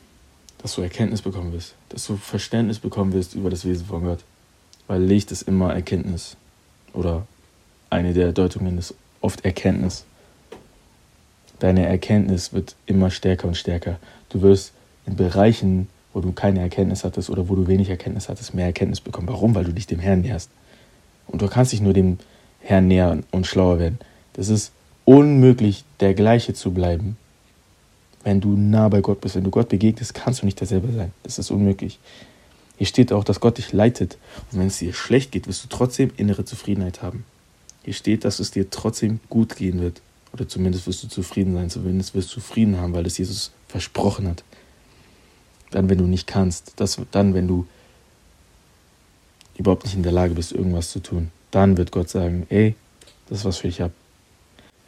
dass 0.59 0.75
du 0.75 0.83
Erkenntnis 0.83 1.23
bekommen 1.23 1.53
wirst, 1.53 1.75
dass 1.89 2.07
du 2.07 2.17
Verständnis 2.17 2.79
bekommen 2.79 3.13
wirst 3.13 3.35
über 3.35 3.51
das 3.51 3.65
Wesen 3.65 3.87
von 3.87 4.05
Gott. 4.05 4.25
Weil 4.87 5.03
Licht 5.03 5.31
ist 5.33 5.43
immer 5.43 5.73
Erkenntnis. 5.73 6.37
Oder 6.93 7.27
eine 7.91 8.13
der 8.13 8.33
Deutungen 8.33 8.79
ist 8.79 8.95
oft 9.21 9.45
Erkenntnis. 9.45 10.05
Deine 11.59 11.87
Erkenntnis 11.87 12.53
wird 12.53 12.77
immer 12.87 13.11
stärker 13.11 13.49
und 13.49 13.57
stärker. 13.57 13.99
Du 14.29 14.43
wirst 14.43 14.73
in 15.07 15.17
Bereichen, 15.17 15.89
wo 16.13 16.21
du 16.21 16.33
keine 16.33 16.61
Erkenntnis 16.61 17.05
hattest 17.05 17.31
oder 17.31 17.49
wo 17.49 17.55
du 17.55 17.67
wenig 17.67 17.91
Erkenntnis 17.91 18.29
hattest, 18.29 18.55
mehr 18.55 18.67
Erkenntnis 18.67 19.01
bekommen. 19.01 19.29
Warum? 19.29 19.55
Weil 19.55 19.65
du 19.65 19.73
dich 19.73 19.87
dem 19.87 19.99
Herrn 19.99 20.23
näherst. 20.23 20.51
Und 21.27 21.43
du 21.43 21.49
kannst 21.49 21.73
dich 21.73 21.81
nur 21.81 21.93
dem 21.93 22.19
Herrn 22.61 22.89
nähern 22.89 23.25
und 23.31 23.47
schlauer 23.47 23.79
werden. 23.79 23.99
Das 24.35 24.49
ist 24.49 24.73
unmöglich, 25.05 25.85
der 26.01 26.15
gleiche 26.15 26.55
zu 26.55 26.73
bleiben. 26.73 27.17
Wenn 28.25 28.41
du 28.41 28.57
nah 28.57 28.89
bei 28.89 29.01
Gott 29.01 29.21
bist, 29.21 29.37
wenn 29.37 29.45
du 29.45 29.51
Gott 29.51 29.69
begegnest, 29.69 30.15
kannst 30.15 30.43
du 30.43 30.47
nicht 30.47 30.61
derselbe 30.61 30.93
sein. 30.93 31.13
Das 31.23 31.39
ist 31.39 31.51
unmöglich. 31.51 31.99
Hier 32.77 32.87
steht 32.87 33.13
auch, 33.13 33.25
dass 33.25 33.41
Gott 33.41 33.59
dich 33.59 33.73
leitet. 33.73 34.19
Und 34.51 34.61
wenn 34.61 34.69
es 34.69 34.79
dir 34.79 34.93
schlecht 34.93 35.33
geht, 35.33 35.49
wirst 35.49 35.65
du 35.65 35.69
trotzdem 35.69 36.11
innere 36.17 36.45
Zufriedenheit 36.45 37.03
haben. 37.03 37.25
Hier 37.83 37.95
steht, 37.95 38.25
dass 38.25 38.39
es 38.39 38.51
dir 38.51 38.71
trotzdem 38.71 39.21
gut 39.29 39.57
gehen 39.57 39.81
wird. 39.81 40.01
Oder 40.33 40.47
zumindest 40.47 40.87
wirst 40.87 41.03
du 41.03 41.09
zufrieden 41.09 41.55
sein. 41.55 41.71
Zumindest 41.71 42.15
wirst 42.15 42.35
du 42.37 42.41
Frieden 42.41 42.77
haben, 42.77 42.93
weil 42.93 43.07
es 43.07 43.19
Jesus 43.19 43.51
versprochen 43.67 44.29
hat. 44.29 44.45
Dann, 45.71 45.89
wenn 45.89 45.99
du 45.99 46.05
nicht 46.05 46.27
kannst. 46.27 46.73
Das, 46.77 47.01
dann, 47.11 47.35
wenn 47.35 47.49
du 47.49 47.67
überhaupt 49.57 49.85
nicht 49.85 49.95
in 49.95 50.03
der 50.03 50.13
Lage 50.13 50.35
bist, 50.35 50.53
irgendwas 50.53 50.91
zu 50.91 51.01
tun. 51.01 51.31
Dann 51.51 51.77
wird 51.77 51.91
Gott 51.91 52.09
sagen, 52.09 52.47
ey, 52.49 52.75
das 53.29 53.39
ist 53.39 53.45
was 53.45 53.59
für 53.59 53.69
dich 53.69 53.83
ab. 53.83 53.93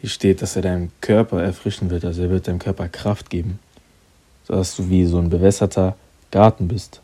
Hier 0.00 0.08
steht, 0.08 0.40
dass 0.40 0.56
er 0.56 0.62
deinen 0.62 0.90
Körper 1.02 1.42
erfrischen 1.42 1.90
wird, 1.90 2.06
also 2.06 2.22
er 2.22 2.30
wird 2.30 2.48
deinem 2.48 2.58
Körper 2.58 2.88
Kraft 2.88 3.28
geben, 3.28 3.58
sodass 4.44 4.74
du 4.74 4.88
wie 4.88 5.04
so 5.04 5.18
ein 5.18 5.28
bewässerter 5.28 5.94
Garten 6.30 6.68
bist, 6.68 7.02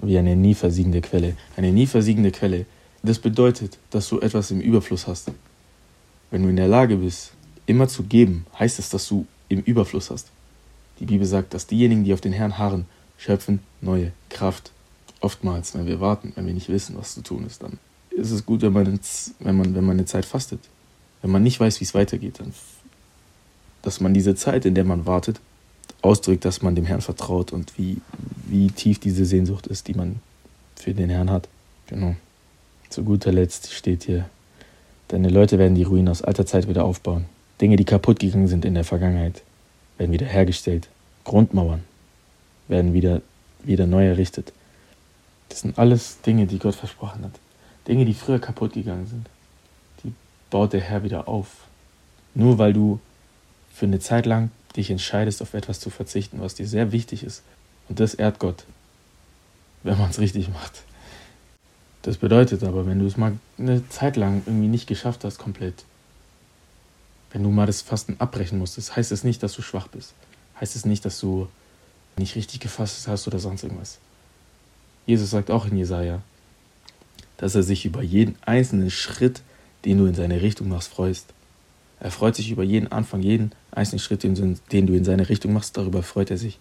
wie 0.00 0.16
eine 0.16 0.34
nie 0.36 0.54
versiegende 0.54 1.02
Quelle. 1.02 1.36
Eine 1.56 1.70
nie 1.70 1.86
versiegende 1.86 2.30
Quelle, 2.30 2.64
das 3.02 3.18
bedeutet, 3.18 3.76
dass 3.90 4.08
du 4.08 4.20
etwas 4.20 4.50
im 4.50 4.60
Überfluss 4.62 5.06
hast. 5.06 5.30
Wenn 6.30 6.42
du 6.42 6.48
in 6.48 6.56
der 6.56 6.68
Lage 6.68 6.96
bist, 6.96 7.32
immer 7.66 7.88
zu 7.88 8.04
geben, 8.04 8.46
heißt 8.58 8.78
es, 8.78 8.88
dass 8.88 9.06
du 9.06 9.26
im 9.50 9.60
Überfluss 9.60 10.10
hast. 10.10 10.28
Die 10.98 11.04
Bibel 11.04 11.26
sagt, 11.26 11.52
dass 11.52 11.66
diejenigen, 11.66 12.04
die 12.04 12.14
auf 12.14 12.22
den 12.22 12.32
Herrn 12.32 12.56
harren, 12.56 12.86
schöpfen 13.18 13.60
neue 13.82 14.12
Kraft. 14.30 14.70
Oftmals, 15.20 15.74
wenn 15.74 15.86
wir 15.86 16.00
warten, 16.00 16.32
wenn 16.36 16.46
wir 16.46 16.54
nicht 16.54 16.70
wissen, 16.70 16.96
was 16.96 17.12
zu 17.12 17.20
tun 17.20 17.44
ist, 17.44 17.62
dann 17.62 17.78
ist 18.10 18.30
es 18.30 18.46
gut, 18.46 18.62
wenn 18.62 18.72
man, 18.72 18.98
wenn 19.40 19.56
man, 19.56 19.74
wenn 19.74 19.84
man 19.84 19.98
eine 19.98 20.06
Zeit 20.06 20.24
fastet 20.24 20.60
wenn 21.22 21.30
man 21.30 21.42
nicht 21.42 21.60
weiß, 21.60 21.80
wie 21.80 21.84
es 21.84 21.94
weitergeht, 21.94 22.40
dann, 22.40 22.52
dass 23.82 24.00
man 24.00 24.14
diese 24.14 24.34
Zeit, 24.34 24.64
in 24.64 24.74
der 24.74 24.84
man 24.84 25.06
wartet, 25.06 25.40
ausdrückt, 26.02 26.44
dass 26.44 26.62
man 26.62 26.74
dem 26.74 26.86
Herrn 26.86 27.00
vertraut 27.00 27.52
und 27.52 27.76
wie, 27.78 27.98
wie 28.46 28.68
tief 28.68 28.98
diese 28.98 29.24
Sehnsucht 29.24 29.66
ist, 29.66 29.88
die 29.88 29.94
man 29.94 30.20
für 30.76 30.94
den 30.94 31.10
Herrn 31.10 31.30
hat. 31.30 31.48
Genau. 31.86 32.16
Zu 32.88 33.04
guter 33.04 33.32
Letzt 33.32 33.72
steht 33.72 34.04
hier, 34.04 34.28
deine 35.08 35.28
Leute 35.28 35.58
werden 35.58 35.74
die 35.74 35.82
Ruinen 35.82 36.08
aus 36.08 36.22
alter 36.22 36.46
Zeit 36.46 36.68
wieder 36.68 36.84
aufbauen. 36.84 37.26
Dinge, 37.60 37.76
die 37.76 37.84
kaputt 37.84 38.18
gegangen 38.18 38.48
sind 38.48 38.64
in 38.64 38.74
der 38.74 38.84
Vergangenheit, 38.84 39.42
werden 39.98 40.12
wieder 40.12 40.26
hergestellt. 40.26 40.88
Grundmauern 41.24 41.84
werden 42.68 42.94
wieder, 42.94 43.20
wieder 43.62 43.86
neu 43.86 44.06
errichtet. 44.06 44.52
Das 45.50 45.60
sind 45.60 45.78
alles 45.78 46.20
Dinge, 46.22 46.46
die 46.46 46.58
Gott 46.58 46.74
versprochen 46.74 47.24
hat. 47.24 47.32
Dinge, 47.86 48.04
die 48.04 48.14
früher 48.14 48.38
kaputt 48.38 48.72
gegangen 48.72 49.06
sind 49.06 49.26
baut 50.50 50.72
der 50.72 50.80
Herr 50.80 51.02
wieder 51.02 51.28
auf. 51.28 51.48
Nur 52.34 52.58
weil 52.58 52.72
du 52.72 53.00
für 53.72 53.86
eine 53.86 54.00
Zeit 54.00 54.26
lang 54.26 54.50
dich 54.76 54.90
entscheidest, 54.90 55.42
auf 55.42 55.54
etwas 55.54 55.80
zu 55.80 55.90
verzichten, 55.90 56.40
was 56.40 56.54
dir 56.54 56.66
sehr 56.66 56.92
wichtig 56.92 57.24
ist. 57.24 57.42
Und 57.88 57.98
das 57.98 58.14
ehrt 58.14 58.38
Gott, 58.38 58.64
wenn 59.82 59.98
man 59.98 60.10
es 60.10 60.20
richtig 60.20 60.48
macht. 60.48 60.82
Das 62.02 62.16
bedeutet 62.16 62.62
aber, 62.62 62.86
wenn 62.86 62.98
du 62.98 63.06
es 63.06 63.16
mal 63.16 63.38
eine 63.58 63.86
Zeit 63.88 64.16
lang 64.16 64.42
irgendwie 64.46 64.68
nicht 64.68 64.86
geschafft 64.86 65.24
hast, 65.24 65.38
komplett, 65.38 65.84
wenn 67.32 67.42
du 67.42 67.50
mal 67.50 67.66
das 67.66 67.82
Fasten 67.82 68.16
abbrechen 68.18 68.58
musstest, 68.58 68.96
heißt 68.96 69.12
es 69.12 69.24
nicht, 69.24 69.42
dass 69.42 69.52
du 69.54 69.62
schwach 69.62 69.88
bist. 69.88 70.14
Heißt 70.60 70.76
es 70.76 70.84
nicht, 70.84 71.04
dass 71.04 71.20
du 71.20 71.48
nicht 72.16 72.36
richtig 72.36 72.60
gefasst 72.60 73.06
hast 73.06 73.26
oder 73.26 73.38
sonst 73.38 73.62
irgendwas. 73.62 73.98
Jesus 75.06 75.30
sagt 75.30 75.50
auch 75.50 75.66
in 75.66 75.76
Jesaja, 75.76 76.22
dass 77.36 77.54
er 77.54 77.62
sich 77.62 77.84
über 77.84 78.02
jeden 78.02 78.36
einzelnen 78.44 78.90
Schritt 78.90 79.42
den 79.84 79.98
du 79.98 80.06
in 80.06 80.14
seine 80.14 80.42
Richtung 80.42 80.68
machst, 80.68 80.88
freust. 80.88 81.32
Er 82.00 82.10
freut 82.10 82.34
sich 82.36 82.50
über 82.50 82.62
jeden 82.62 82.90
Anfang, 82.90 83.22
jeden 83.22 83.52
einzelnen 83.70 84.00
Schritt, 84.00 84.22
den 84.22 84.86
du 84.86 84.94
in 84.94 85.04
seine 85.04 85.28
Richtung 85.28 85.52
machst, 85.52 85.76
darüber 85.76 86.02
freut 86.02 86.30
er 86.30 86.38
sich. 86.38 86.58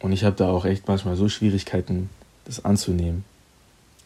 Und 0.00 0.12
ich 0.12 0.24
habe 0.24 0.36
da 0.36 0.50
auch 0.50 0.64
echt 0.64 0.86
manchmal 0.86 1.16
so 1.16 1.28
Schwierigkeiten, 1.28 2.10
das 2.44 2.64
anzunehmen. 2.64 3.24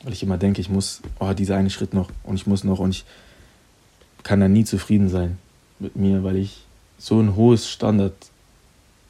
Weil 0.02 0.12
ich 0.12 0.22
immer 0.22 0.38
denke, 0.38 0.60
ich 0.60 0.68
muss, 0.68 1.02
oh, 1.18 1.32
dieser 1.32 1.56
eine 1.56 1.70
Schritt 1.70 1.92
noch 1.92 2.10
und 2.22 2.36
ich 2.36 2.46
muss 2.46 2.64
noch 2.64 2.78
und 2.78 2.90
ich 2.90 3.04
kann 4.22 4.40
da 4.40 4.48
nie 4.48 4.64
zufrieden 4.64 5.08
sein 5.08 5.38
mit 5.78 5.96
mir, 5.96 6.22
weil 6.22 6.36
ich 6.36 6.64
so 6.98 7.20
ein 7.20 7.36
hohes 7.36 7.68
Standard 7.68 8.14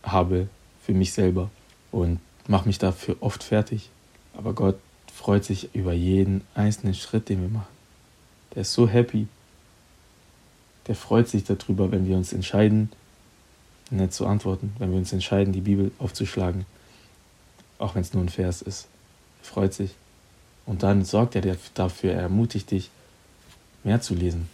habe 0.03 0.49
für 0.83 0.95
mich 0.95 1.13
selber 1.13 1.51
und 1.93 2.21
mache 2.49 2.67
mich 2.67 2.79
dafür 2.79 3.17
oft 3.21 3.43
fertig. 3.43 3.91
Aber 4.35 4.53
Gott 4.55 4.79
freut 5.13 5.45
sich 5.45 5.75
über 5.75 5.93
jeden 5.93 6.43
einzelnen 6.55 6.95
Schritt, 6.95 7.29
den 7.29 7.43
wir 7.43 7.49
machen. 7.49 7.80
Der 8.55 8.63
ist 8.63 8.73
so 8.73 8.89
happy. 8.89 9.29
Der 10.87 10.95
freut 10.95 11.29
sich 11.29 11.45
darüber, 11.45 11.93
wenn 11.93 12.09
wir 12.09 12.17
uns 12.17 12.33
entscheiden, 12.33 12.91
nicht 13.91 14.13
zu 14.13 14.27
antworten, 14.27 14.73
wenn 14.79 14.91
wir 14.91 14.99
uns 14.99 15.13
entscheiden, 15.13 15.53
die 15.53 15.61
Bibel 15.61 15.93
aufzuschlagen. 15.99 16.67
Auch 17.79 17.95
wenn 17.95 18.03
es 18.03 18.13
nur 18.13 18.23
ein 18.23 18.29
Vers 18.29 18.63
ist. 18.63 18.89
Er 19.43 19.47
freut 19.47 19.75
sich. 19.75 19.95
Und 20.67 20.83
dann 20.83 21.05
sorgt 21.05 21.35
er 21.35 21.57
dafür, 21.75 22.13
er 22.13 22.23
ermutigt 22.23 22.71
dich, 22.71 22.91
mehr 23.83 24.01
zu 24.01 24.15
lesen. 24.15 24.49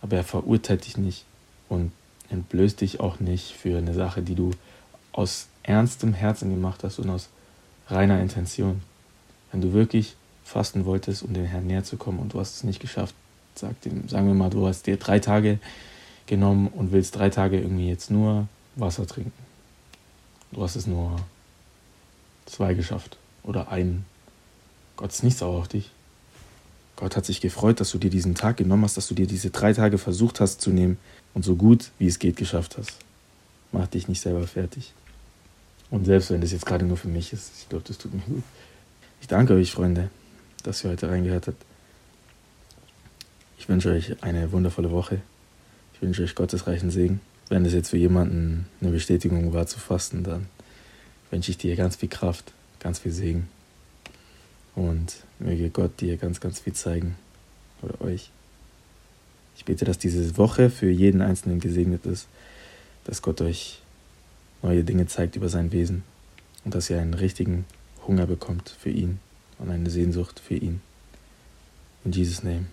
Aber 0.00 0.16
er 0.16 0.24
verurteilt 0.24 0.86
dich 0.86 0.96
nicht 0.96 1.24
und 1.68 1.92
entblößt 2.30 2.80
dich 2.80 2.98
auch 3.00 3.20
nicht 3.20 3.52
für 3.52 3.78
eine 3.78 3.94
Sache, 3.94 4.22
die 4.22 4.34
du 4.34 4.52
aus 5.12 5.46
ernstem 5.62 6.14
Herzen 6.14 6.50
gemacht 6.50 6.82
hast 6.82 6.98
und 6.98 7.10
aus 7.10 7.28
reiner 7.88 8.20
Intention. 8.20 8.82
Wenn 9.52 9.60
du 9.60 9.72
wirklich 9.72 10.16
fasten 10.44 10.84
wolltest, 10.84 11.22
um 11.22 11.32
dem 11.34 11.44
Herrn 11.44 11.66
näher 11.66 11.84
zu 11.84 11.96
kommen 11.96 12.18
und 12.18 12.34
du 12.34 12.40
hast 12.40 12.56
es 12.56 12.64
nicht 12.64 12.80
geschafft, 12.80 13.14
sag 13.54 13.80
dem, 13.82 14.08
sagen 14.08 14.26
wir 14.26 14.34
mal, 14.34 14.50
du 14.50 14.66
hast 14.66 14.86
dir 14.86 14.96
drei 14.96 15.18
Tage 15.18 15.58
genommen 16.26 16.68
und 16.68 16.92
willst 16.92 17.16
drei 17.16 17.30
Tage 17.30 17.60
irgendwie 17.60 17.88
jetzt 17.88 18.10
nur 18.10 18.48
Wasser 18.76 19.06
trinken. 19.06 19.32
Du 20.52 20.62
hast 20.62 20.76
es 20.76 20.86
nur 20.86 21.16
zwei 22.46 22.74
geschafft 22.74 23.16
oder 23.42 23.70
einen. 23.70 24.04
Gott 24.96 25.12
ist 25.12 25.22
nicht 25.22 25.38
sauer 25.38 25.60
auf 25.60 25.68
dich. 25.68 25.90
Gott 26.96 27.16
hat 27.16 27.24
sich 27.24 27.40
gefreut, 27.40 27.80
dass 27.80 27.90
du 27.90 27.98
dir 27.98 28.10
diesen 28.10 28.34
Tag 28.34 28.58
genommen 28.58 28.84
hast, 28.84 28.96
dass 28.96 29.08
du 29.08 29.14
dir 29.14 29.26
diese 29.26 29.50
drei 29.50 29.72
Tage 29.72 29.98
versucht 29.98 30.40
hast 30.40 30.60
zu 30.60 30.70
nehmen 30.70 30.98
und 31.34 31.44
so 31.44 31.56
gut 31.56 31.90
wie 31.98 32.06
es 32.06 32.18
geht 32.18 32.36
geschafft 32.36 32.76
hast. 32.78 32.92
Mach 33.72 33.86
dich 33.86 34.08
nicht 34.08 34.20
selber 34.20 34.46
fertig. 34.46 34.92
Und 35.90 36.04
selbst 36.04 36.30
wenn 36.30 36.40
das 36.40 36.52
jetzt 36.52 36.66
gerade 36.66 36.84
nur 36.84 36.96
für 36.96 37.08
mich 37.08 37.32
ist, 37.32 37.50
ich 37.58 37.68
glaube, 37.68 37.84
das 37.86 37.98
tut 37.98 38.12
mir 38.14 38.20
gut. 38.20 38.42
Ich 39.20 39.28
danke 39.28 39.54
euch, 39.54 39.72
Freunde 39.72 40.10
dass 40.62 40.84
ihr 40.84 40.90
heute 40.90 41.08
reingehört 41.08 41.46
habt. 41.46 41.64
Ich 43.58 43.68
wünsche 43.68 43.90
euch 43.90 44.22
eine 44.22 44.50
wundervolle 44.52 44.90
Woche. 44.90 45.20
Ich 45.94 46.02
wünsche 46.02 46.22
euch 46.22 46.34
Gottes 46.34 46.66
reichen 46.66 46.90
Segen. 46.90 47.20
Wenn 47.48 47.64
es 47.64 47.72
jetzt 47.72 47.90
für 47.90 47.96
jemanden 47.96 48.66
eine 48.80 48.90
Bestätigung 48.90 49.52
war 49.52 49.66
zu 49.66 49.78
fasten, 49.78 50.24
dann 50.24 50.46
wünsche 51.30 51.50
ich 51.50 51.58
dir 51.58 51.76
ganz 51.76 51.96
viel 51.96 52.08
Kraft, 52.08 52.52
ganz 52.80 52.98
viel 52.98 53.12
Segen. 53.12 53.48
Und 54.74 55.24
möge 55.38 55.70
Gott 55.70 56.00
dir 56.00 56.16
ganz, 56.16 56.40
ganz 56.40 56.60
viel 56.60 56.72
zeigen. 56.72 57.16
Oder 57.82 58.00
euch. 58.00 58.30
Ich 59.56 59.64
bete, 59.64 59.84
dass 59.84 59.98
diese 59.98 60.36
Woche 60.38 60.70
für 60.70 60.90
jeden 60.90 61.20
Einzelnen 61.20 61.60
gesegnet 61.60 62.06
ist, 62.06 62.26
dass 63.04 63.22
Gott 63.22 63.40
euch 63.40 63.80
neue 64.62 64.82
Dinge 64.82 65.06
zeigt 65.06 65.36
über 65.36 65.48
sein 65.48 65.72
Wesen 65.72 66.04
und 66.64 66.74
dass 66.74 66.88
ihr 66.88 67.00
einen 67.00 67.14
richtigen 67.14 67.64
Hunger 68.06 68.26
bekommt 68.26 68.76
für 68.80 68.90
ihn 68.90 69.18
und 69.58 69.70
eine 69.70 69.90
Sehnsucht 69.90 70.40
für 70.40 70.54
ihn. 70.54 70.80
In 72.04 72.12
Jesus' 72.12 72.42
Name. 72.42 72.66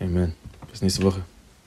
Amen. 0.00 0.34
Bis 0.70 0.82
nächste 0.82 1.02
Woche. 1.02 1.24